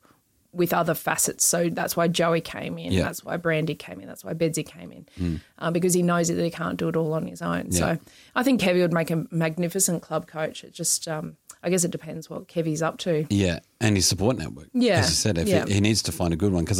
[0.52, 1.44] with other facets.
[1.44, 2.92] So that's why Joey came in.
[2.92, 3.02] Yeah.
[3.02, 4.06] That's why Brandy came in.
[4.06, 7.14] That's why Bedsy came in, uh, because he knows that he can't do it all
[7.14, 7.66] on his own.
[7.70, 7.78] Yeah.
[7.78, 7.98] So
[8.36, 10.62] I think Kevy would make a magnificent club coach.
[10.62, 13.26] It just, um, I guess, it depends what Kevy's up to.
[13.30, 14.68] Yeah, and his support network.
[14.72, 15.64] Yeah, as you said, if yeah.
[15.66, 16.78] he, he needs to find a good one because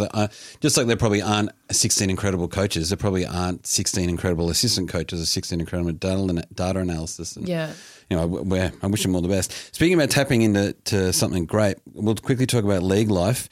[0.61, 5.21] just like there probably aren't sixteen incredible coaches, there probably aren't sixteen incredible assistant coaches
[5.21, 7.37] or sixteen incredible data, data analysis.
[7.37, 7.73] And, Yeah.
[8.11, 9.53] you know, I, we're- I wish him all the best.
[9.75, 13.49] Speaking about tapping into to something great, we'll quickly talk about league life.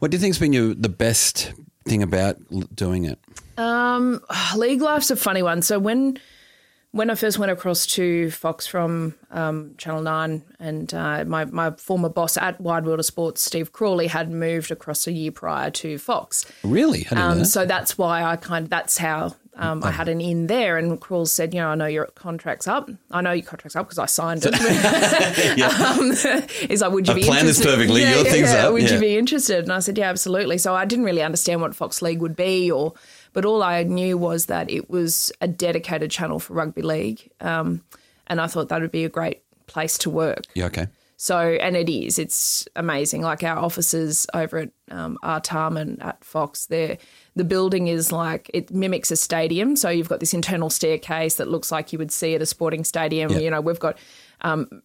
[0.00, 1.52] What do you think's been your, the best
[1.86, 2.36] thing about
[2.74, 3.18] doing it?
[3.56, 4.20] Um,
[4.56, 5.62] league life's a funny one.
[5.62, 6.18] So when
[6.94, 11.72] when I first went across to Fox from um, Channel Nine, and uh, my my
[11.72, 15.70] former boss at Wide World of Sports, Steve Crawley, had moved across a year prior
[15.72, 16.46] to Fox.
[16.62, 17.00] Really?
[17.00, 17.44] I didn't know Um, that.
[17.46, 20.78] so that's why I kind of that's how um, I had an in there.
[20.78, 22.88] And Crawls said, you know, I know your contract's up.
[23.10, 24.54] I know your contract's up because I signed it.
[25.62, 26.12] um,
[26.68, 27.64] he's like, would you I be this interested?
[27.66, 28.02] perfectly.
[28.02, 28.94] Your thing's up, Would yeah.
[28.94, 29.64] you be interested?
[29.64, 30.58] And I said, yeah, absolutely.
[30.58, 32.94] So I didn't really understand what Fox League would be, or
[33.34, 37.82] but all I knew was that it was a dedicated channel for rugby league, um,
[38.26, 40.44] and I thought that would be a great place to work.
[40.54, 40.86] yeah, okay.
[41.16, 43.22] So, and it is, it's amazing.
[43.22, 46.98] Like our offices over at um, Artarm and at Fox, there,
[47.36, 49.76] the building is like, it mimics a stadium.
[49.76, 52.84] So you've got this internal staircase that looks like you would see at a sporting
[52.84, 53.30] stadium.
[53.30, 53.96] You know, we've got,
[54.40, 54.82] um,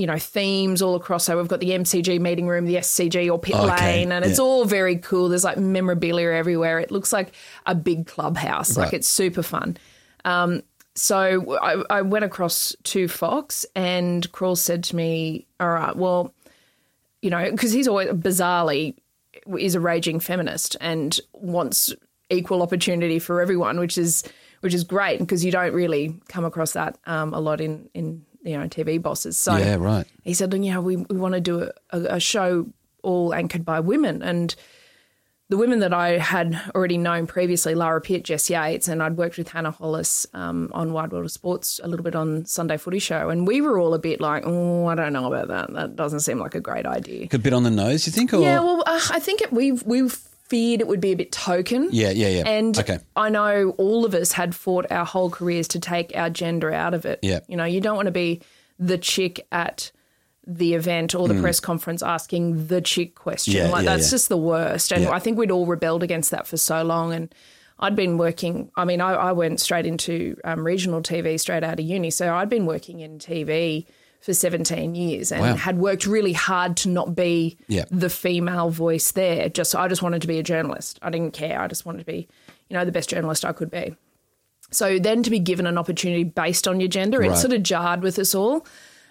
[0.00, 1.24] you know, themes all across.
[1.24, 3.98] So we've got the MCG meeting room, the SCG or pit okay.
[3.98, 5.28] lane, and it's all very cool.
[5.28, 6.78] There's like memorabilia everywhere.
[6.80, 7.32] It looks like
[7.66, 8.76] a big clubhouse.
[8.76, 8.84] Right.
[8.84, 9.76] Like it's super fun.
[10.94, 16.34] So I, I went across to Fox, and Crawl said to me, "All right, well,
[17.22, 18.96] you know, because he's always bizarrely
[19.58, 21.94] is a raging feminist and wants
[22.30, 24.24] equal opportunity for everyone, which is
[24.60, 28.24] which is great because you don't really come across that um, a lot in in
[28.42, 29.36] you know TV bosses.
[29.36, 30.06] So Yeah, right.
[30.24, 32.68] he said, you know, we, we want to do a, a, show
[33.02, 34.22] all anchored by women.
[34.22, 34.54] And
[35.48, 39.36] the women that I had already known previously, Lara Pitt, Jess Yates, and I'd worked
[39.36, 43.00] with Hannah Hollis um, on Wide World of Sports a little bit on Sunday Footy
[43.00, 43.30] Show.
[43.30, 45.72] And we were all a bit like, oh, I don't know about that.
[45.74, 47.26] That doesn't seem like a great idea.
[47.32, 48.32] A bit on the nose, you think?
[48.32, 48.40] Or?
[48.40, 51.88] Yeah, well, uh, I think it, we've, we've feared it would be a bit token.
[51.92, 52.42] yeah, yeah, yeah.
[52.44, 52.98] And okay.
[53.14, 56.92] I know all of us had fought our whole careers to take our gender out
[56.92, 57.20] of it.
[57.22, 57.40] Yeah.
[57.46, 58.42] You know, you don't want to be
[58.78, 59.92] the chick at
[60.46, 63.54] the event or the press conference asking the chick question.
[63.54, 63.56] Mm.
[63.56, 64.10] Yeah, like yeah, that's yeah.
[64.10, 64.90] just the worst.
[64.90, 65.06] And.
[65.06, 67.12] I think we'd all rebelled against that for so long.
[67.12, 67.32] And
[67.78, 71.78] I'd been working, I mean, I, I went straight into um, regional TV straight out
[71.78, 72.10] of uni.
[72.10, 73.86] So I'd been working in TV
[74.20, 75.54] for 17 years and Wow.
[75.56, 77.84] had worked really hard to not be Yeah.
[77.90, 79.48] the female voice there.
[79.48, 80.98] Just I just wanted to be a journalist.
[81.02, 81.58] I didn't care.
[81.60, 82.28] I just wanted to be,
[82.68, 83.96] you know, the best journalist I could be.
[84.70, 87.30] So then to be given an opportunity based on your gender, Right.
[87.32, 88.66] it sort of jarred with us all.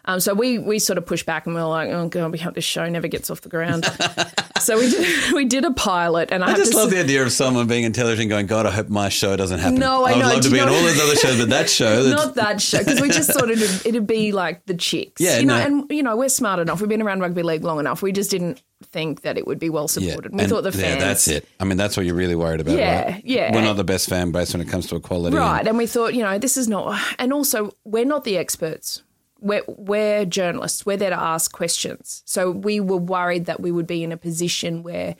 [0.06, 2.40] Um, so we we sort of pushed back and we were like, oh god, we
[2.40, 3.86] hope this show never gets off the ground.
[4.62, 6.94] so we did we did a pilot, and I, I have just to love s-
[6.94, 9.76] the idea of someone being in television going, God, I hope my show doesn't happen.
[9.80, 10.28] No, I would know.
[10.30, 12.04] love to be on all those other shows, but that show.
[12.10, 15.38] That's, not that show because we just thought it'd, it'd be like the chicks, Yeah,
[15.40, 15.58] you know.
[15.58, 15.66] no.
[15.66, 16.80] And you know, we're smart enough.
[16.82, 18.02] We've been around rugby league long enough.
[18.02, 20.10] We just didn't think that it would be well yeah.
[20.12, 20.34] supported.
[20.34, 20.84] We And- thought the fans.
[20.84, 21.48] yeah, that's it.
[21.60, 23.22] I mean, that's what you're really worried about, Yeah, right?
[23.26, 23.54] yeah.
[23.54, 25.36] We're not the best fan base when it comes to equality.
[25.36, 25.60] Right.
[25.60, 29.04] and- And we thought, you know, this is not, and also we're not the experts.
[29.42, 30.86] We're, we're journalists.
[30.86, 32.24] We're there to ask questions.
[32.26, 35.16] So we were worried that we would be in a position where,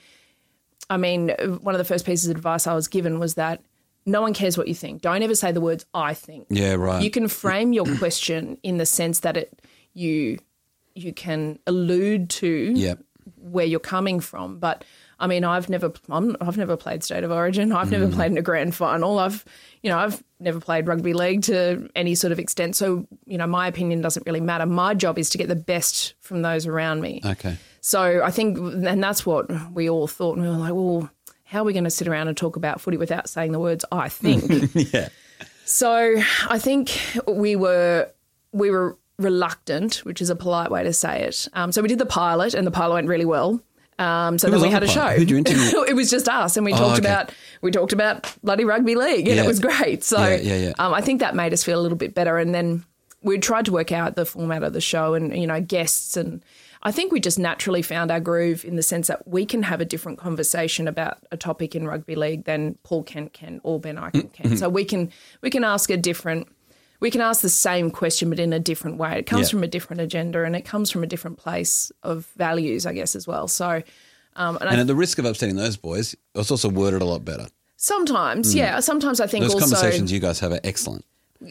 [0.90, 1.30] I mean,
[1.62, 3.62] one of the first pieces of advice I was given was that
[4.06, 5.02] no one cares what you think.
[5.02, 7.04] Don't ever say the words "I think." Yeah, right.
[7.04, 9.62] You can frame your question in the sense that it
[9.94, 10.40] you
[10.96, 12.96] you can allude to yeah.
[13.38, 14.60] where you're coming from.
[14.60, 14.84] But
[15.20, 17.72] I mean, I've never, I'm, I've never played State of Origin.
[17.72, 19.20] I've never played in a grand final.
[19.20, 19.44] I've,
[19.84, 22.76] you know, I've never played rugby league to any sort of extent.
[22.76, 24.66] So, you know, my opinion doesn't really matter.
[24.66, 27.22] My job is to get the best from those around me.
[27.26, 27.58] Okay.
[27.82, 30.38] So I think, and that's what we all thought.
[30.38, 31.10] And we were like, well,
[31.44, 33.84] how are we going to sit around and talk about footy without saying the words
[33.92, 34.72] I think?
[34.94, 35.10] yeah.
[35.66, 38.10] So I think we were
[38.52, 41.48] we were reluctant, which is a polite way to say it.
[41.54, 43.62] Um, so we did the pilot, and the pilot went really well.
[44.00, 45.08] Um, so Who then we had a show.
[45.10, 45.82] Who'd you interview?
[45.88, 47.08] it was just us, and we talked okay.
[47.08, 47.32] about
[47.62, 49.44] we talked about bloody rugby league, and Yeah.
[49.44, 50.04] it was great.
[50.04, 50.74] So Yeah, yeah, yeah.
[50.80, 52.38] Um, I think that made us feel a little bit better.
[52.38, 52.86] And then
[53.22, 56.42] we tried to work out the format of the show, and you know guests, and
[56.82, 59.82] I think we just naturally found our groove in the sense that we can have
[59.82, 63.98] a different conversation about a topic in rugby league than Paul Kent can or Ben
[63.98, 64.28] Mm-hmm.
[64.30, 64.58] can.
[64.58, 66.48] So we can we can ask a different.
[67.00, 69.20] We can ask the same question, but in a different way.
[69.20, 69.52] It comes Yeah.
[69.52, 73.16] from a different agenda, and it comes from a different place of values, I guess,
[73.16, 73.48] as well.
[73.48, 73.82] So,
[74.36, 77.06] um, and, I And at the risk of upsetting those boys, it's also worded a
[77.06, 77.48] lot better.
[77.78, 79.48] sometimes, yeah, sometimes I think Mm.
[79.48, 79.76] Those also.
[79.76, 81.06] conversations you guys have are excellent.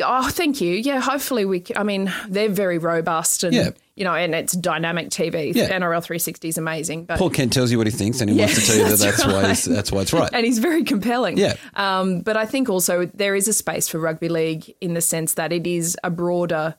[0.04, 0.74] Oh, thank you.
[0.74, 1.64] Yeah, hopefully we.
[1.74, 3.70] I mean, they're very robust, and Yeah.
[3.96, 5.54] you know, and it's dynamic TV.
[5.54, 5.68] Yeah.
[5.70, 8.54] NRL 360 is amazing, but Paul Kent tells you what he thinks, and he wants
[8.56, 9.48] to tell you that that's that's why right.
[9.48, 10.28] he's, that's why it's right.
[10.32, 11.38] and he's very compelling.
[11.38, 11.54] Yeah.
[11.74, 15.34] Um, but I think also there is a space for rugby league in the sense
[15.34, 16.74] that it is a broader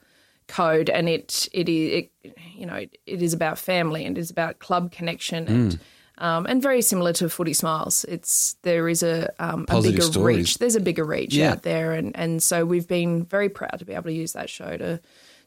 [0.47, 4.21] code, and it it is it, you know it, it is about family and it
[4.21, 5.71] is about club connection and.
[5.73, 5.79] Mm.
[6.19, 10.37] Um, and very similar to Footy Smiles, it's there is a, um, a bigger stories.
[10.37, 10.57] reach.
[10.57, 11.51] There's a bigger reach Yeah.
[11.53, 14.49] out there, and, and so we've been very proud to be able to use that
[14.49, 14.99] show to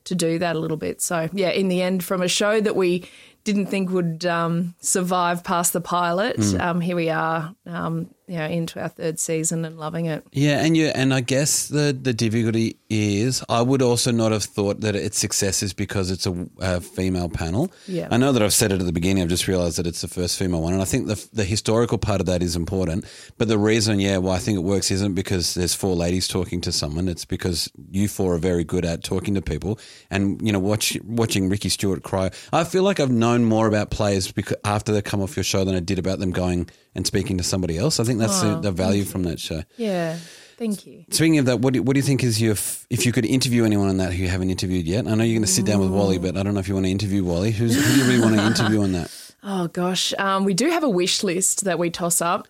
[0.04, 1.00] to do that a little bit.
[1.00, 3.04] So yeah, in the end, from a show that we
[3.44, 6.60] didn't think would um, survive past the pilot, Mm.
[6.60, 10.26] um, here we are, um, you know, into our third season and loving it.
[10.32, 14.42] Yeah, and you and I guess the the difficulty is I would also not have
[14.42, 17.70] thought that its success is because it's a, a female panel.
[17.86, 18.08] Yeah.
[18.10, 19.22] I know that I've said it at the beginning.
[19.22, 21.98] I've just realised that it's the first female one, and I think the the historical
[21.98, 23.04] part of that is important.
[23.36, 26.62] But the reason, yeah, why I think it works isn't because there's four ladies talking
[26.62, 27.08] to someone.
[27.08, 29.78] It's because you four are very good at talking to people,
[30.10, 32.30] and you know, watch watching Ricky Stuart cry.
[32.50, 35.66] I feel like I've known more about players because after they come off your show
[35.66, 37.98] than I did about them going and speaking to somebody else.
[38.00, 39.62] I think that's the, the value from that show.
[39.76, 40.16] Yeah,
[40.56, 41.04] thank you.
[41.10, 43.26] Speaking of that, what do, what do you think is your f- if you could
[43.26, 45.06] interview anyone on that who you haven't interviewed yet?
[45.06, 46.74] I know you're going to sit down with Wally, but I don't know if you
[46.74, 47.50] want to interview Wally.
[47.50, 49.10] Who's, who do you really want to interview on that?
[49.42, 52.46] Oh gosh, um, we do have a wish list that we toss up.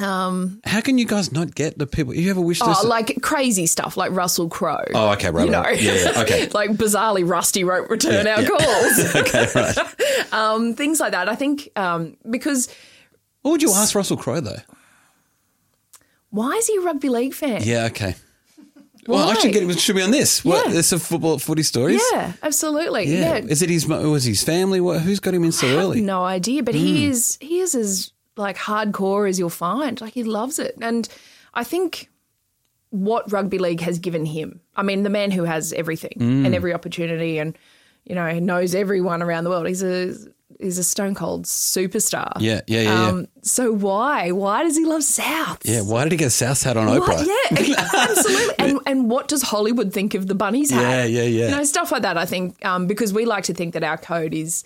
[0.00, 2.14] How can you guys not get the people?
[2.14, 2.84] You have a wish list.
[2.84, 4.84] Oh, like crazy stuff, like Russell Crowe.
[4.94, 5.80] Oh, okay, right, you know, right.
[5.80, 6.48] Yeah, yeah, okay.
[6.54, 8.48] like bizarrely, Rusty won't return Yeah, our yeah.
[8.48, 9.14] calls.
[9.16, 10.32] okay, right.
[10.32, 11.28] um, things like that.
[11.28, 12.68] I think um, because
[13.42, 14.60] What would you ask Russell Crowe though?
[16.30, 17.62] Why is he a rugby league fan?
[17.64, 18.14] Yeah, okay.
[19.06, 19.40] Well, I Why?
[19.40, 20.44] should get it should be on this.
[20.44, 20.66] What?
[20.66, 20.72] Yeah.
[20.74, 22.02] There's some football footy stories.
[22.12, 23.04] Yeah, absolutely.
[23.06, 23.38] Yeah.
[23.38, 23.86] Yeah, Is it his?
[23.86, 24.82] Was his family?
[24.82, 25.00] What?
[25.00, 26.02] Who's got him in so early?
[26.02, 29.98] no idea, but he is he is as like hardcore as you'll find.
[30.02, 31.08] Like he loves it, and
[31.54, 32.10] I think
[32.90, 34.60] what rugby league has given him.
[34.76, 36.44] I mean, the man who has everything Mm.
[36.44, 37.56] and every opportunity, and
[38.04, 39.66] you know knows everyone around the world.
[39.66, 40.14] He's a
[40.58, 42.32] he's a stone cold superstar.
[42.40, 43.08] Yeah, yeah, yeah, yeah.
[43.08, 45.58] Um, so why why does he love South?
[45.64, 45.82] Yeah.
[45.82, 47.02] Why did he get a South hat on What?
[47.02, 47.26] Oprah?
[47.26, 48.54] Yeah, absolutely.
[48.58, 50.82] And and what does Hollywood think of the bunnies hat?
[50.82, 51.44] Yeah, yeah, yeah.
[51.48, 52.16] You know, stuff like that.
[52.18, 54.64] I think um, because we like to think that our code is.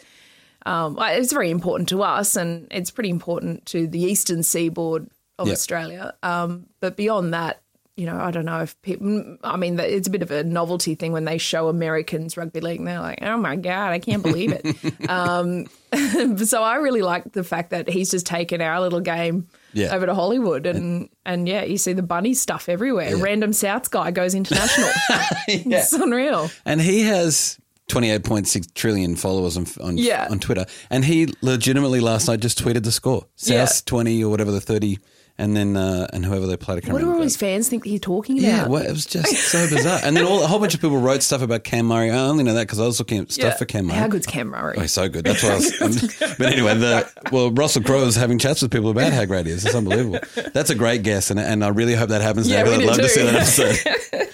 [0.65, 5.49] Um, it's very important to us, and it's pretty important to the eastern seaboard of
[5.49, 5.53] Yep.
[5.55, 6.15] Australia.
[6.23, 7.62] Um, but beyond that,
[7.97, 9.37] you know, I don't know if people.
[9.45, 12.79] I mean, it's a bit of a novelty thing when they show Americans rugby league,
[12.79, 14.65] and they're like, "Oh my god, I can't believe it."
[15.11, 15.67] um,
[16.47, 19.95] so I really like the fact that he's just taken our little game Yeah.
[19.95, 23.17] over to Hollywood, and and yeah, you see the bunny stuff everywhere.
[23.19, 24.89] Random Souths guy goes international.
[25.49, 26.51] It's unreal.
[26.65, 30.29] And he has 28.6 trillion followers on on, Yeah.
[30.31, 30.65] on Twitter.
[30.91, 33.27] And he legitimately last night just tweeted the score.
[33.39, 33.65] Yeah.
[33.67, 34.99] South 20 or whatever the 30
[35.39, 37.83] and then uh, and whoever they played I can't What do all his fans think
[37.85, 38.47] that he's talking about?
[38.49, 40.01] yeah, well, it was just so bizarre.
[40.05, 42.11] And then all, a whole bunch of people wrote stuff about Cam Murray.
[42.11, 43.99] I only know that because I was looking at stuff for Cam Murray.
[43.99, 44.75] How good's Cam Murray?
[44.79, 45.25] Oh, he's so good.
[45.25, 46.17] That's why I was.
[46.39, 49.53] but anyway, the well, Russell Crowe is having chats with people about how great he
[49.53, 49.65] is.
[49.65, 50.21] It's unbelievable.
[50.53, 52.71] That's a great guess, and, and I really hope that happens Yeah, now.
[52.71, 53.09] we I'd do love to too.
[53.09, 53.35] see that
[54.15, 54.29] episode.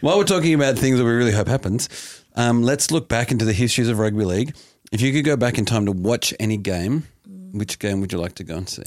[0.00, 3.44] While we're talking about things that we really hope happens, um, let's look back into
[3.46, 4.54] the histories of rugby league.
[4.92, 7.04] If you could go back in time to watch any game,
[7.52, 8.82] which game would you like to go and see?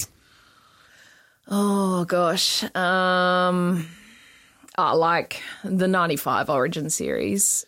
[1.49, 3.88] Oh gosh, um,
[4.77, 7.65] I like the '95 Origin series.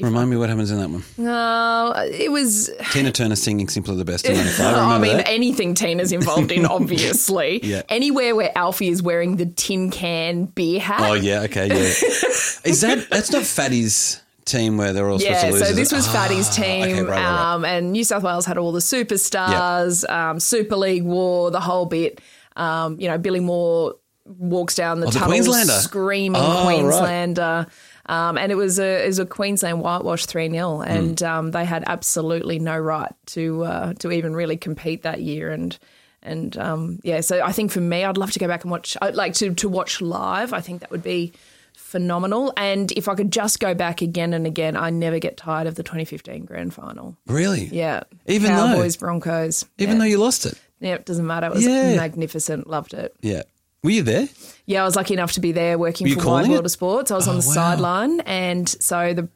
[0.00, 1.02] Remind me what happens in that one.
[1.16, 2.70] No, it was.
[2.92, 4.74] Tina Turner singing "Simply the Best" in '95.
[4.74, 5.28] I I mean, that.
[5.28, 7.60] anything Tina's involved in, obviously.
[7.64, 7.82] Yeah.
[7.88, 11.00] Anywhere where Alfie is wearing the tin can beer hat.
[11.00, 11.74] Oh yeah, okay, yeah.
[12.64, 15.68] Is that that's not Fatty's team where they're all supposed Yeah, to lose?
[15.68, 17.52] so this was Fatty's Ah, team, okay, right, right, right.
[17.54, 21.86] Um, and New South Wales had all the superstars, um, Super League War, the whole
[21.86, 22.20] bit.
[22.58, 23.94] Um, you know, Billy Moore
[24.26, 25.72] walks down the Oh, the Queenslander?
[25.72, 26.78] screaming Oh, right.
[26.80, 27.66] Queenslander.
[28.06, 30.82] Um, and it was a it was a Queensland whitewash three 0 Hmm.
[30.82, 35.50] and um, they had absolutely no right to uh, to even really compete that year.
[35.50, 35.78] And
[36.22, 38.96] And um, yeah, so I think for me, I'd love to go back and watch.
[39.00, 40.52] I'd like to to watch live.
[40.52, 41.32] I think that would be
[41.74, 42.52] phenomenal.
[42.56, 45.74] And if I could just go back again and again, I never get tired of
[45.74, 47.16] the 2015 grand final.
[47.26, 47.64] Really?
[47.72, 49.64] Yeah, Even though- Cowboys Broncos.
[49.78, 49.98] Even yeah.
[50.00, 50.54] though you lost it.
[50.80, 51.46] Yeah, it doesn't matter.
[51.48, 51.96] It was Yeah.
[51.96, 52.68] magnificent.
[52.68, 53.14] Loved it.
[53.20, 53.42] Yeah.
[53.84, 54.28] Were you there?
[54.66, 56.64] Yeah, I was lucky enough to be there working Were you for calling Wide World
[56.64, 56.66] it?
[56.66, 57.10] of Sports.
[57.10, 57.54] I was on Oh, the wow.
[57.54, 59.28] sideline, and so the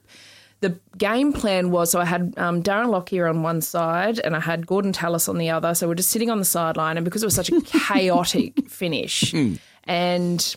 [0.60, 4.40] the game plan was so I had um, Darren Lockyer on one side and I
[4.40, 5.74] had Gordon Tallis on the other.
[5.74, 9.30] So we're just sitting on the sideline, and because it was such a chaotic finish,
[9.32, 9.54] Hmm.
[9.84, 10.54] and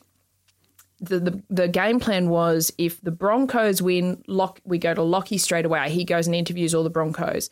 [1.01, 5.37] the, the the game plan was if the Broncos win, Lock we go to Lockie
[5.37, 5.89] straight away.
[5.89, 7.49] He goes and interviews all the Broncos.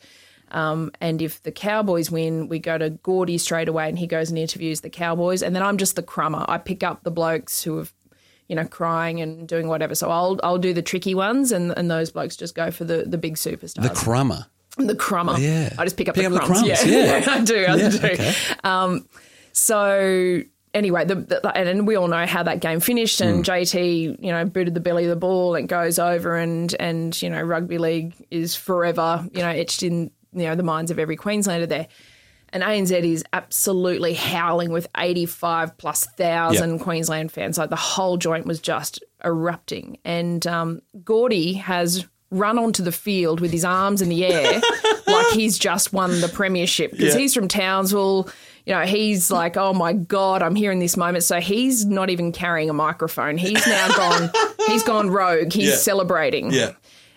[0.53, 4.29] Um, and if the Cowboys win, we go to Gordy straight away and he goes
[4.29, 5.41] and interviews the Cowboys.
[5.43, 6.45] And then I'm just the crummer.
[6.47, 7.91] I pick up the blokes who have,
[8.47, 9.95] you know, crying and doing whatever.
[9.95, 13.03] So I'll I'll do the tricky ones and, and those blokes just go for the,
[13.07, 13.81] the big superstars.
[13.83, 14.45] The crummer.
[14.77, 15.37] The crummer.
[15.37, 15.73] Yeah.
[15.77, 16.61] I just pick up, Pick the, up the crumbs.
[16.61, 17.23] crumbs, yeah.
[17.27, 17.65] I do.
[17.65, 18.07] I Yeah, do.
[18.07, 19.03] okay.
[19.53, 20.41] So
[20.73, 23.21] anyway, the, the, and we all know how that game finished.
[23.21, 27.19] And JT, you know, booted the belly of the ball and goes over, and and
[27.21, 30.99] you know, rugby league is forever, you know, etched in you know the minds of
[30.99, 31.87] every Queenslander there.
[32.49, 36.81] And ANZ is absolutely howling with 85 plus thousand Yep.
[36.81, 37.57] Queensland fans.
[37.57, 39.97] Like the whole joint was just erupting.
[40.05, 44.59] And um, Gordy has run onto the field with his arms in the air
[45.07, 47.21] like he's just won the premiership because Yeah.
[47.21, 48.29] he's from Townsville.
[48.65, 51.23] You know, he's like, oh my God, I'm here in this moment.
[51.23, 53.37] So he's not even carrying a microphone.
[53.37, 54.29] He's now gone,
[54.67, 55.51] he's gone rogue.
[55.53, 55.75] He's Yeah.
[55.75, 56.51] celebrating.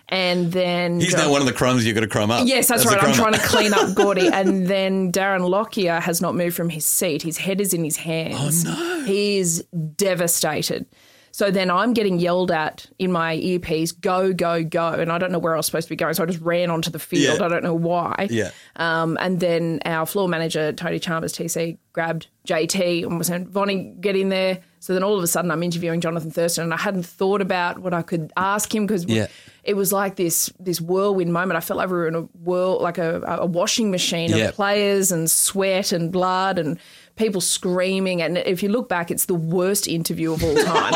[0.09, 2.47] And then He's now one of the crumbs you've got to crumb up.
[2.47, 3.03] Yes, that's As right.
[3.03, 4.29] I'm trying to clean up Gordy.
[4.31, 7.21] And then Darren Lockyer has not moved from his seat.
[7.21, 8.65] His head is in his hands.
[8.65, 9.05] Oh, no.
[9.05, 9.65] He is
[9.95, 10.85] devastated.
[11.31, 14.87] So then I'm getting yelled at in my earpiece, go, go, go.
[14.93, 16.15] And I don't know where I was supposed to be going.
[16.15, 17.37] So I just ran onto the field.
[17.39, 17.45] Yeah.
[17.45, 18.27] I don't know why.
[18.31, 18.49] Yeah.
[18.77, 23.93] Um, and then our floor manager, Tony Chalmers, TC, grabbed JT and was saying, Vonnie,
[23.99, 24.61] get in there.
[24.87, 27.79] So then all of a sudden I'm interviewing Jonathan Thurston and I hadn't thought about
[27.79, 29.27] what I could ask him because Yeah.
[29.65, 31.57] it was like this this whirlwind moment.
[31.57, 34.45] I felt like we were in a whirl, like a, a washing machine Yeah.
[34.45, 36.79] of players and sweat and blood and
[37.17, 38.21] people screaming.
[38.21, 40.93] And if you look back, it's the worst interview of all time.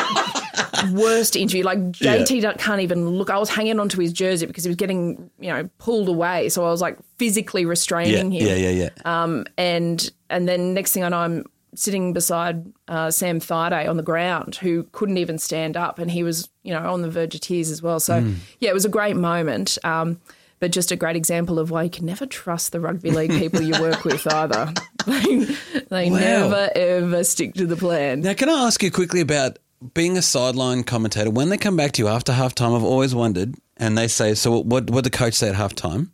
[0.94, 1.66] worst interview.
[1.66, 3.30] Like JT don't- can't even look.
[3.30, 6.48] I was hanging onto his jersey because he was getting you know pulled away.
[6.48, 8.90] So I was like physically Yeah, restraining him yeah, yeah, yeah.
[9.04, 13.98] Um and and then next thing I know, I'm sitting beside uh, Sam Thaiday on
[13.98, 17.36] the ground, who couldn't even stand up, and he was, you know, on the verge
[17.36, 18.00] of tears as well.
[18.00, 18.34] So Hmm.
[18.60, 20.20] yeah, it was a great moment, um,
[20.60, 23.62] but just a great example of why you can never trust the rugby league people
[23.62, 24.74] you work with either.
[25.06, 25.48] they
[25.90, 26.18] they Wow.
[26.20, 28.22] never ever stick to the plan.
[28.22, 29.58] Now, can I ask you quickly about
[29.96, 31.32] being a sideline commentator?
[31.32, 34.52] When they come back to you after halftime, I've always wondered, and they say, "So,
[34.60, 34.90] what?
[34.92, 36.10] What did the coach say at halftime?"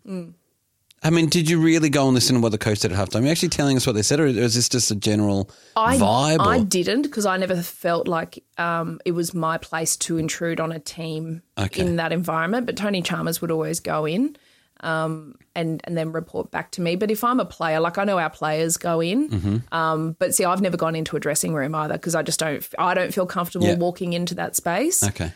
[1.03, 3.21] I mean, did you really go and listen to what the coach said at halftime?
[3.21, 5.95] Are you actually telling us what they said, or is this just a general I,
[5.97, 6.39] vibe?
[6.39, 10.59] I or- didn't because I never felt like um, it was my place to intrude
[10.59, 11.81] on a team Okay.
[11.81, 12.65] in that environment.
[12.65, 14.35] But Tony Chalmers would always go in
[14.81, 16.95] um, and and then report back to me.
[16.95, 19.73] But if I'm a player, like I know our players go in, Mm-hmm.
[19.73, 22.67] um, but see, I've never gone into a dressing room either because I just don't.
[22.79, 23.75] I don't feel comfortable Yeah.
[23.75, 25.03] walking into that space.
[25.03, 25.31] okay.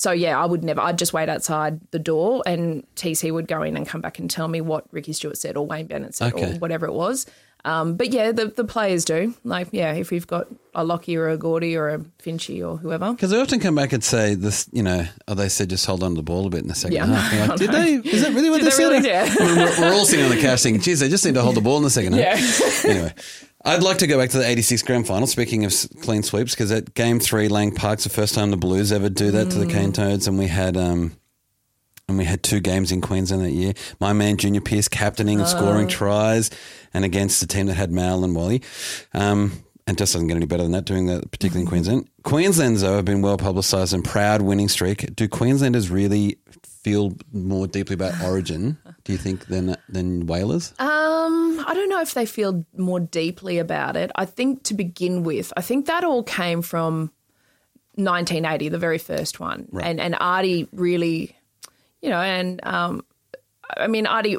[0.00, 0.80] So yeah, I would never.
[0.80, 4.30] I'd just wait outside the door, and TC would go in and come back and
[4.30, 6.52] tell me what Ricky Stuart said or Wayne Bennett said Okay.
[6.52, 7.26] or whatever it was.
[7.64, 9.34] Um, but yeah, the the players do.
[9.42, 13.10] Like yeah, if we've got a Lockie or a Gordy or a Finchy or whoever.
[13.10, 16.04] Because they often come back and say this, you know, oh, they said just hold
[16.04, 17.48] on to the ball a bit in the second Yeah, half.
[17.48, 17.82] Like, Did know.
[17.82, 17.94] they?
[18.08, 18.88] Is that really what Did they, they said?
[18.88, 19.08] really?
[19.08, 19.34] Yeah.
[19.40, 21.42] I mean, we're, we're all sitting on the couch thinking, geez, they just need to
[21.42, 22.84] hold the ball in the second half.
[22.84, 22.90] Yeah.
[22.92, 23.14] anyway,
[23.68, 26.72] I'd like to go back to the 86 grand final, speaking of clean sweeps, because
[26.72, 29.66] at game three, Lang Park's the first time the Blues ever do that to the
[29.66, 30.76] Cane Toads, and we had.
[30.76, 31.12] um
[32.08, 33.74] and we had two games in Queensland that year.
[34.00, 36.48] My man Junior Pearce captaining and scoring tries,
[36.94, 38.62] and against a team that had Mal and Wally.
[39.12, 39.52] Um,
[39.86, 42.08] and just doesn't get any better than that, doing that, particularly in Queensland.
[42.22, 45.14] Queensland's, though, have been well publicised and proud winning streak.
[45.14, 50.72] Do Queenslanders really feel more deeply about Origin, do you think, than than Whalers?
[50.78, 51.17] Um,
[51.98, 54.10] know if they feel more deeply about it.
[54.14, 57.12] I think to begin with, I think that all came from
[57.94, 61.36] 1980, the very first one, and and Artie really,
[62.00, 63.04] you know, and um,
[63.76, 64.38] I mean Artie,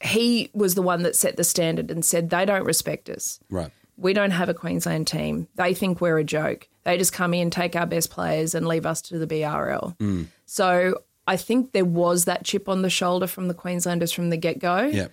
[0.00, 3.40] he was the one that set the standard and said they don't respect us.
[3.50, 3.70] Right.
[3.96, 5.48] We don't have a Queensland team.
[5.56, 6.68] They think we're a joke.
[6.84, 10.26] They just come in, take our best players, and leave us to the BRL.
[10.46, 14.36] So I think there was that chip on the shoulder from the Queenslanders from the
[14.36, 15.08] get go Yeah.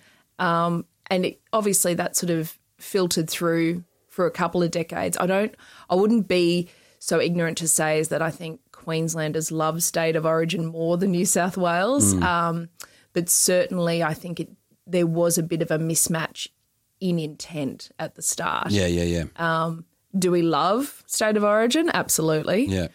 [1.10, 5.16] And it, obviously that sort of filtered through for a couple of decades.
[5.20, 5.54] I don't,
[5.90, 6.68] I wouldn't be
[6.98, 11.10] so ignorant to say is that I think Queenslanders love state of origin more than
[11.12, 12.68] New South Wales, um,
[13.12, 14.48] but certainly I think it
[14.86, 16.48] there was a bit of a mismatch
[17.00, 18.70] in intent at the start.
[18.70, 19.24] Yeah, yeah, yeah.
[19.36, 19.76] Uh,
[20.18, 21.90] Do we love State of Origin?
[21.94, 22.64] Absolutely.
[22.66, 22.88] yeah.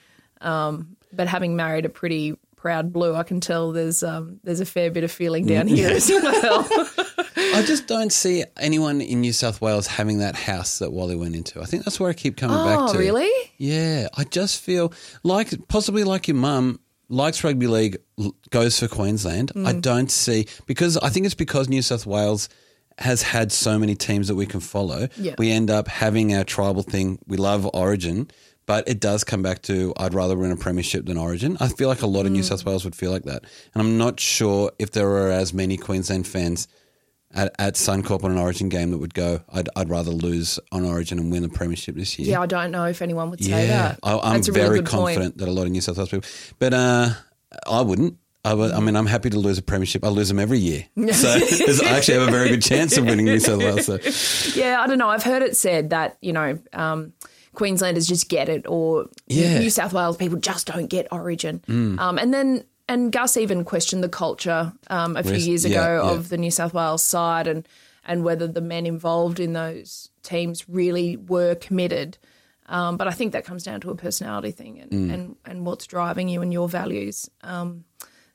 [1.13, 4.91] But having married a pretty proud blue, I can tell there's um, there's a fair
[4.91, 6.67] bit of feeling down here as well.
[7.53, 11.35] I just don't see anyone in New South Wales having that house that Wally went
[11.35, 11.61] into.
[11.61, 12.97] I think that's where I keep coming back to.
[12.97, 13.29] oh, really?
[13.57, 14.91] Yeah, I just feel
[15.23, 17.97] like possibly like your mum likes rugby league,
[18.49, 19.51] goes for Queensland.
[19.55, 19.81] I Mm.
[19.81, 22.49] don't see because I think it's because New South Wales
[22.97, 25.07] has had so many teams that we can follow.
[25.17, 25.35] Yeah.
[25.37, 27.19] We end up having our tribal thing.
[27.27, 28.29] We love Origin,
[28.65, 31.57] but it does come back to I'd rather win a premiership than Origin.
[31.59, 32.45] I feel like a lot of New Mm.
[32.49, 33.43] South Wales would feel like that,
[33.73, 36.67] and I'm not sure if there are as many Queensland fans.
[37.36, 40.86] At, at Suncorp on an Origin game that would go, I'd, I'd rather lose on
[40.86, 42.29] Origin and win the premiership this year.
[42.29, 43.99] Yeah, I don't know if anyone would say Yeah, that.
[44.03, 45.15] I, I'm That's a really very good point.
[45.17, 46.29] confident that a lot of New South Wales people,
[46.59, 47.09] but uh,
[47.69, 48.17] I wouldn't.
[48.45, 50.05] I, would, I mean, I'm happy to lose a premiership.
[50.05, 53.25] I lose them every year, so I actually have a very good chance of winning
[53.25, 53.86] New South Wales.
[53.86, 53.97] So.
[54.57, 55.09] Yeah, I don't know.
[55.09, 57.11] I've heard it said that you know um,
[57.53, 59.55] Queenslanders just get it, or Yeah.
[59.57, 59.59] Mm.
[59.61, 61.61] New South Wales people just don't get Origin.
[61.67, 66.01] Um, and then and Gus even questioned the culture um, a few Yes, years ago
[66.03, 66.11] yeah.
[66.11, 67.67] of the New South Wales side and
[68.07, 72.17] and whether the men involved in those teams really were committed.
[72.67, 75.13] Um, but I think that comes down to a personality thing and, Mm.
[75.13, 77.29] and, and what's driving you and your values.
[77.41, 77.83] Um,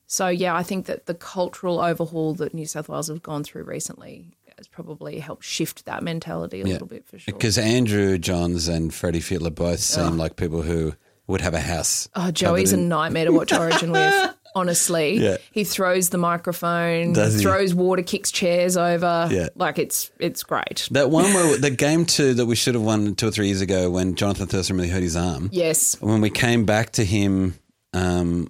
[0.09, 3.63] so yeah, I think that the cultural overhaul that New South Wales have gone through
[3.63, 7.33] recently has probably helped shift that mentality a little bit for sure.
[7.33, 10.95] Because Andrew Johns and Freddie Fittler both seem like people who
[11.29, 12.09] would have a house.
[12.17, 14.35] Oh, Joey's a nightmare to watch Origin with.
[14.55, 15.37] Honestly, Yeah.
[15.53, 17.43] he throws the microphone, Does he?
[17.43, 19.29] throws water, kicks chairs over.
[19.31, 19.49] Yeah.
[19.55, 20.89] like it's it's great.
[20.91, 23.61] That one where the game two that we should have won two or three years
[23.61, 25.51] ago when Jonathan Thurston really hurt his arm.
[25.53, 27.55] Yes, when we came back to him,
[27.93, 28.49] um,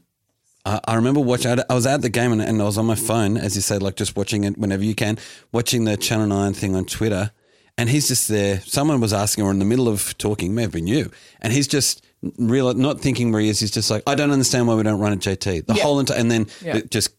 [0.64, 1.58] I, I remember watching.
[1.68, 3.82] I was at the game and, and I was on my phone, as you said,
[3.82, 5.18] like just watching it whenever you can,
[5.52, 7.30] watching the Channel Nine thing on Twitter.
[7.78, 8.60] And he's just there.
[8.66, 11.66] Someone was asking, or in the middle of talking, may have been you, and he's
[11.66, 12.04] just
[12.38, 13.60] real, not thinking where he is.
[13.60, 15.66] He's just like, I don't understand why we don't run at JT.
[15.66, 15.82] The Yeah.
[15.82, 16.80] whole entire, and then Yeah.
[16.90, 17.10] just.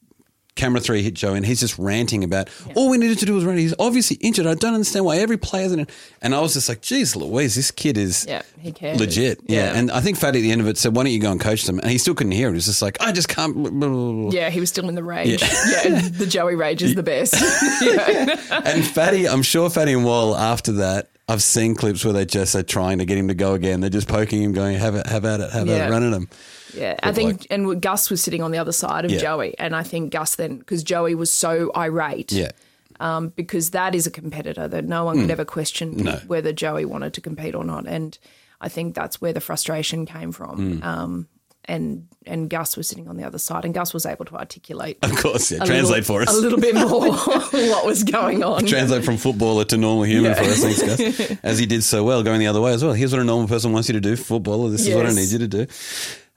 [0.53, 3.45] Camera three hit Joe, and he's just ranting about all we needed to do was
[3.45, 3.55] run.
[3.57, 4.45] He's obviously injured.
[4.45, 5.89] I don't understand why every player's in it.
[6.21, 8.99] And I was just like, geez, Louise, this kid is yeah, he cares.
[8.99, 9.39] legit.
[9.47, 9.71] Yeah.
[9.71, 9.79] Yeah.
[9.79, 11.39] And I think Fatty at the end of it said, why don't you go and
[11.39, 11.79] coach them?
[11.79, 12.51] And he still couldn't hear it.
[12.51, 13.55] He was just like, I just can't.
[13.55, 15.41] blah, blah, blah, blah." Yeah, he was still in the rage.
[15.41, 17.33] Yeah, the Joey rage is the best.
[17.81, 18.35] yeah.
[18.65, 22.55] And Fatty, I'm sure Fatty and Wall after that, I've seen clips where they just
[22.55, 23.80] are trying to get him to go again.
[23.80, 25.88] They're just poking him, going, have it, have at it, have at Yeah.
[25.88, 26.30] it, running him.
[26.74, 29.19] Yeah, I think, and Gus was sitting on the other side of Yeah.
[29.19, 32.51] Joey, and I think Gus then, because Joey was so irate, Yeah.
[32.99, 35.97] um, because that is a competitor that no one could ever question.
[35.97, 36.19] No.
[36.28, 38.17] whether Joey wanted to compete or not, and
[38.59, 40.80] I think that's where the frustration came from.
[40.80, 40.84] Hmm.
[40.84, 41.28] Um,
[41.72, 44.97] and and Gus was sitting on the other side, and Gus was able to articulate
[45.01, 45.63] Of course, yeah.
[45.63, 46.38] Translate little, for us.
[46.38, 48.65] a little bit more what was going on.
[48.65, 50.38] Translate from footballer to normal human Yeah.
[50.38, 50.82] for us, thanks,
[51.17, 51.38] Gus.
[51.43, 52.93] As he did so well, going the other way as well.
[52.93, 54.69] Here's what a normal person wants you to do, footballer.
[54.69, 55.65] This is what I need you to do.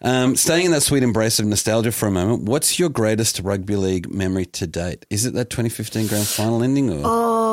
[0.01, 3.77] Um, staying in that sweet embrace of nostalgia for a moment, what's your greatest rugby
[3.77, 5.07] league memory to date?
[5.09, 6.91] Is it that 2015 grand final ending?
[6.91, 7.01] Or?
[7.05, 7.44] Oh,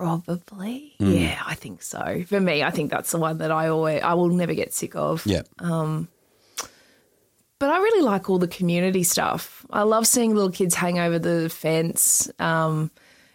[0.00, 0.94] probably.
[0.98, 1.12] Hmm.
[1.12, 2.24] Yeah, I think so.
[2.26, 4.96] For me, I think that's the one that I always I will never get sick
[4.96, 5.24] of.
[5.26, 5.42] Yeah.
[5.58, 6.08] Um
[7.58, 9.66] but I really like all the community stuff.
[9.70, 12.30] I love seeing little kids hang over the fence.
[12.38, 12.90] Um,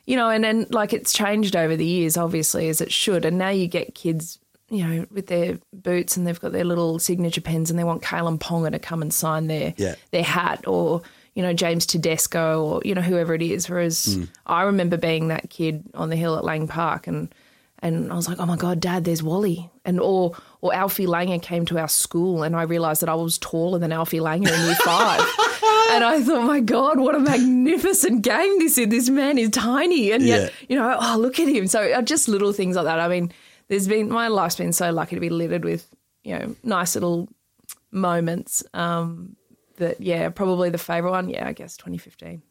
[0.08, 3.24] you know, and then like it's changed over the years, obviously, as it should.
[3.24, 4.40] And now you get kids,
[4.70, 8.02] you know, with their boots and they've got their little signature pens and they want
[8.02, 9.94] Kalyn Ponga to come and sign their Yeah.
[10.10, 11.04] their hat or,
[11.36, 13.70] you know, James Tedesco or, you know, whoever it is.
[13.70, 14.18] Whereas
[14.48, 17.34] I remember being that kid on the hill at Lang Park and
[17.80, 19.70] and I was like, oh my God, Dad, there's Wally.
[19.84, 23.38] And or or Alfie Langer came to our school and I realized that I was
[23.38, 25.20] taller than Alfie Langer in year five.
[25.92, 28.88] and I thought, my God, what a magnificent game this is.
[28.88, 30.12] This man is tiny.
[30.14, 30.50] And yet, Yeah.
[30.70, 31.68] you know, oh, look at him.
[31.68, 33.00] So uh, just little things like that.
[33.00, 33.32] I mean,
[33.68, 35.86] there's been, my life's been so lucky to be littered with,
[36.24, 37.28] you know, nice little
[37.92, 38.64] moments.
[38.74, 39.36] Um,
[39.78, 42.42] that, yeah, probably the favourite one, yeah, I guess 2015.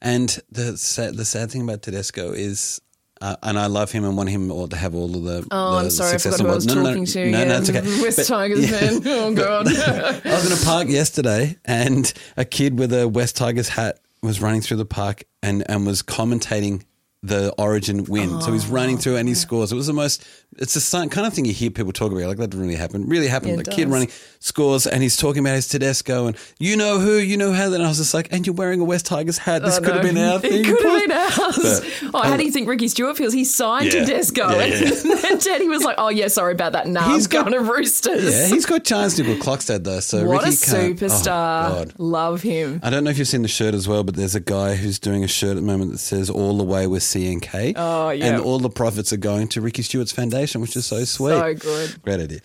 [0.00, 2.80] And the sad, the sad thing about Tedesco is,
[3.20, 5.46] uh, and I love him and want him all to have all of the.
[5.50, 7.30] Oh, the I'm sorry, I forgot who I was what- talking no, to.
[7.30, 7.44] No, yeah.
[7.44, 7.80] no, it's okay.
[8.02, 9.02] West But- Tigers fan.
[9.06, 9.66] Oh, God.
[9.76, 14.40] I was in a park yesterday, and a kid with a West Tigers hat was
[14.42, 16.82] running through the park and, and was commentating
[17.24, 18.40] the Origin win.
[18.42, 19.72] so he's oh, running through and he scores.
[19.72, 20.26] It was the most.
[20.56, 22.24] It's the kind of thing you hear people talk about.
[22.28, 23.08] Like that didn't really happen.
[23.08, 23.52] Really happened.
[23.56, 24.08] Yeah, the kid running
[24.38, 27.70] scores and he's talking about his Tedesco and you know who, you know how.
[27.70, 29.62] Then I was just like, and you're wearing a West Tigers hat.
[29.62, 30.64] This Oh, could have been our thing.
[30.64, 31.80] It could have been ours.
[31.80, 33.32] But- oh, how do um, you think Ricky Stuart feels?
[33.32, 34.04] He signed Yeah.
[34.04, 34.50] Tedesco.
[34.50, 34.90] Yeah, yeah.
[35.14, 36.86] And then Teddy was like, oh, yeah, sorry about that.
[36.86, 38.34] No, He's I'm got- going to Roosters.
[38.34, 40.00] Yeah, he's got chance to go Clockstead though.
[40.00, 41.24] So what Ricky a oh, superstar.
[41.24, 41.94] God.
[41.98, 42.80] Love him.
[42.82, 44.98] I don't know if you've seen the shirt as well, but there's a guy who's
[44.98, 48.26] doing a shirt at the moment that says "All the way with CNK." Oh, yeah.
[48.26, 51.30] and all the profits are going to Ricky Stuart's foundation, which is so sweet.
[51.30, 52.02] So good.
[52.02, 52.40] Great idea.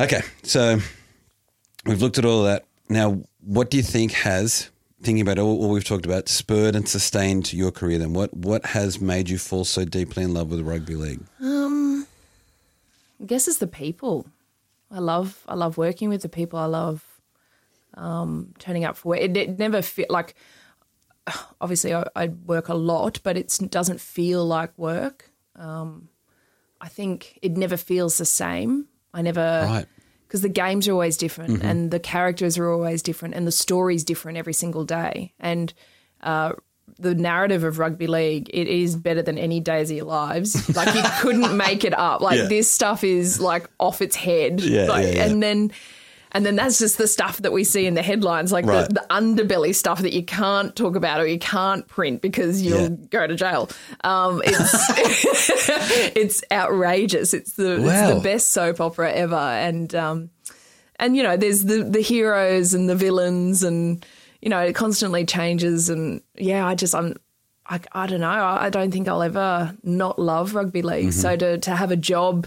[0.00, 0.78] Okay, so
[1.86, 2.64] we've looked at all of that.
[2.88, 4.70] Now, what do you think has,
[5.02, 7.98] thinking about all, all we've talked about, spurred and sustained your career?
[7.98, 11.20] Then, what what has made you fall so deeply in love with rugby league?
[11.40, 12.06] Um
[13.20, 14.26] i guess it's the people.
[14.90, 16.58] I love I love working with the people.
[16.58, 17.04] I love
[17.94, 19.20] um, turning up for work.
[19.20, 20.34] It, it never feel like
[21.60, 25.30] obviously I, I work a lot, but it doesn't feel like work.
[25.56, 26.08] Um,
[26.80, 28.86] I think it never feels the same.
[29.14, 29.86] I never Right.
[30.28, 34.04] because the games are always different and the characters are always different and the story's
[34.04, 35.72] different every single day and
[36.22, 36.52] uh,
[36.98, 40.94] the narrative of rugby league it is better than any days of your lives like
[40.94, 42.46] you couldn't make it up like Yeah.
[42.48, 45.24] this stuff is like off its head Yeah, like, yeah, yeah.
[45.24, 45.72] and then
[46.36, 48.86] and then that's just the stuff that we see in the headlines like Right.
[48.88, 52.82] the, the underbelly stuff that you can't talk about or you can't print because you'll
[52.90, 52.96] Yeah.
[53.10, 53.70] go to jail.
[54.04, 54.74] Um, it's
[56.16, 57.34] it's outrageous.
[57.34, 57.88] It's the, Wow.
[57.88, 59.34] it's the best soap opera ever.
[59.36, 60.30] And um,
[60.98, 64.04] and you know there's the the heroes and the villains and
[64.42, 65.88] you know it constantly changes.
[65.90, 67.16] And yeah i just i'm
[67.66, 68.28] i, I don't know.
[68.28, 71.12] I, I don't think i'll ever not love rugby league.
[71.12, 72.46] So to to have a job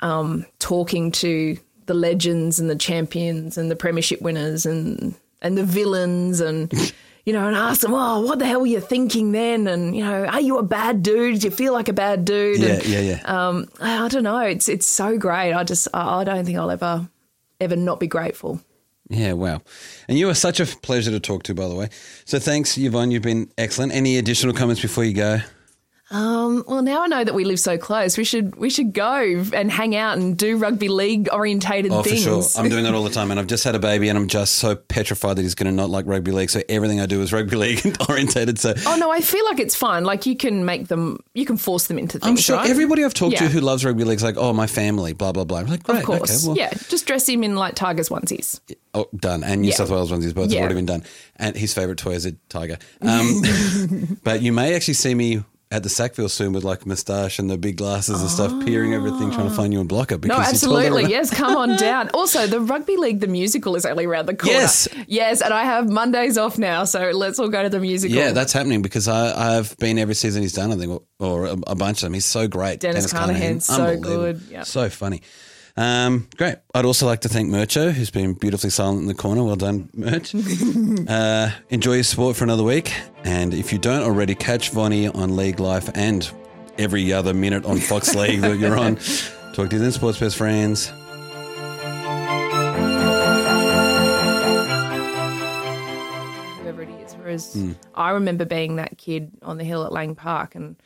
[0.00, 1.56] um talking to
[1.86, 6.72] the legends and the champions and the premiership winners and and the villains and
[7.24, 10.04] you know and ask them oh what the hell were you thinking then and you
[10.04, 12.86] know are you a bad dude do you feel like a bad dude Yeah, and,
[12.86, 13.20] yeah, yeah.
[13.24, 14.38] um, I I don't know.
[14.38, 15.52] It's it's so great.
[15.52, 17.08] I just I I don't think I'll ever
[17.60, 18.60] ever not be grateful.
[19.08, 19.62] Yeah, wow.
[20.08, 21.90] And you are such a pleasure to talk to, by the way.
[22.24, 23.12] So thanks, Yvonne.
[23.12, 23.92] You've been excellent.
[23.92, 25.38] Any additional comments before you go?
[26.08, 28.16] Um, well, now I know that we live so close.
[28.16, 29.16] We should we should go
[29.52, 31.94] and hang out and do rugby league orientated things.
[31.98, 32.24] Oh, things.
[32.24, 32.62] for sure.
[32.64, 33.32] I'm doing that all the time.
[33.32, 35.72] And I've just had a baby and I'm just so petrified that he's going to
[35.72, 36.50] not like rugby league.
[36.50, 38.60] So everything I do is rugby league orientated.
[38.60, 40.04] So oh no, I feel like it's fine.
[40.04, 42.28] Like you can make them, you can force them into things.
[42.30, 42.70] I'm sure right?
[42.70, 45.44] everybody I've talked to who loves rugby league is like, oh, my family, blah, blah,
[45.44, 45.58] blah.
[45.58, 45.98] I'm like, great.
[45.98, 46.70] Of course, Okay, well, yeah.
[46.88, 48.60] Just dress him in like Tigers onesies.
[48.94, 49.42] Oh, done.
[49.42, 49.74] And New Yeah.
[49.74, 51.02] South Wales ones, both have already been done.
[51.34, 52.78] And his favourite toy is a tiger.
[53.02, 53.42] Um,
[54.22, 57.50] but you may actually see me at the Sackville soon with like a moustache and
[57.50, 59.56] the big glasses and stuff, peering everything, trying to ah.
[59.56, 60.24] find you and block it.
[60.24, 61.06] No, absolutely.
[61.06, 62.08] Yes, come on down.
[62.14, 64.58] Also, the Rugby League, the musical, is only around the corner.
[64.58, 64.88] Yes.
[65.08, 68.16] Yes, and I have Mondays off now, so let's all go to the musical.
[68.16, 71.46] Yeah, that's happening because I, I've been every season he's done, I think, or, or
[71.46, 72.14] a, a bunch of them.
[72.14, 72.78] He's so great.
[72.78, 74.66] Dennis Carnahan's so good, yep.
[74.66, 75.22] So funny.
[75.78, 76.56] Um, great.
[76.74, 79.44] I'd also like to thank Mercho, who's been beautifully silent in the corner.
[79.44, 80.34] Well done, Merch.
[81.08, 82.94] uh, enjoy your sport for another week.
[83.24, 86.30] And if you don't already, catch Vonnie on League Life and
[86.78, 88.96] every other minute on Fox League that you're on.
[89.52, 90.92] Talk to you then, sports best friends.
[96.60, 97.14] whoever it is.
[97.14, 97.72] Whereas Hmm.
[97.94, 100.76] I remember being that kid on the hill at Lang Park and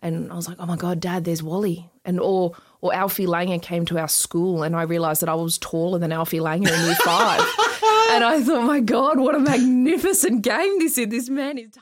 [0.00, 1.90] and I was like, Oh my God, Dad, there's Wally.
[2.04, 5.58] And or or Alfie Langer came to our school and I realised that I was
[5.58, 7.40] taller than Alfie Langer in year five.
[8.10, 11.08] and I thought, my God, what a magnificent game this is.
[11.08, 11.74] This man is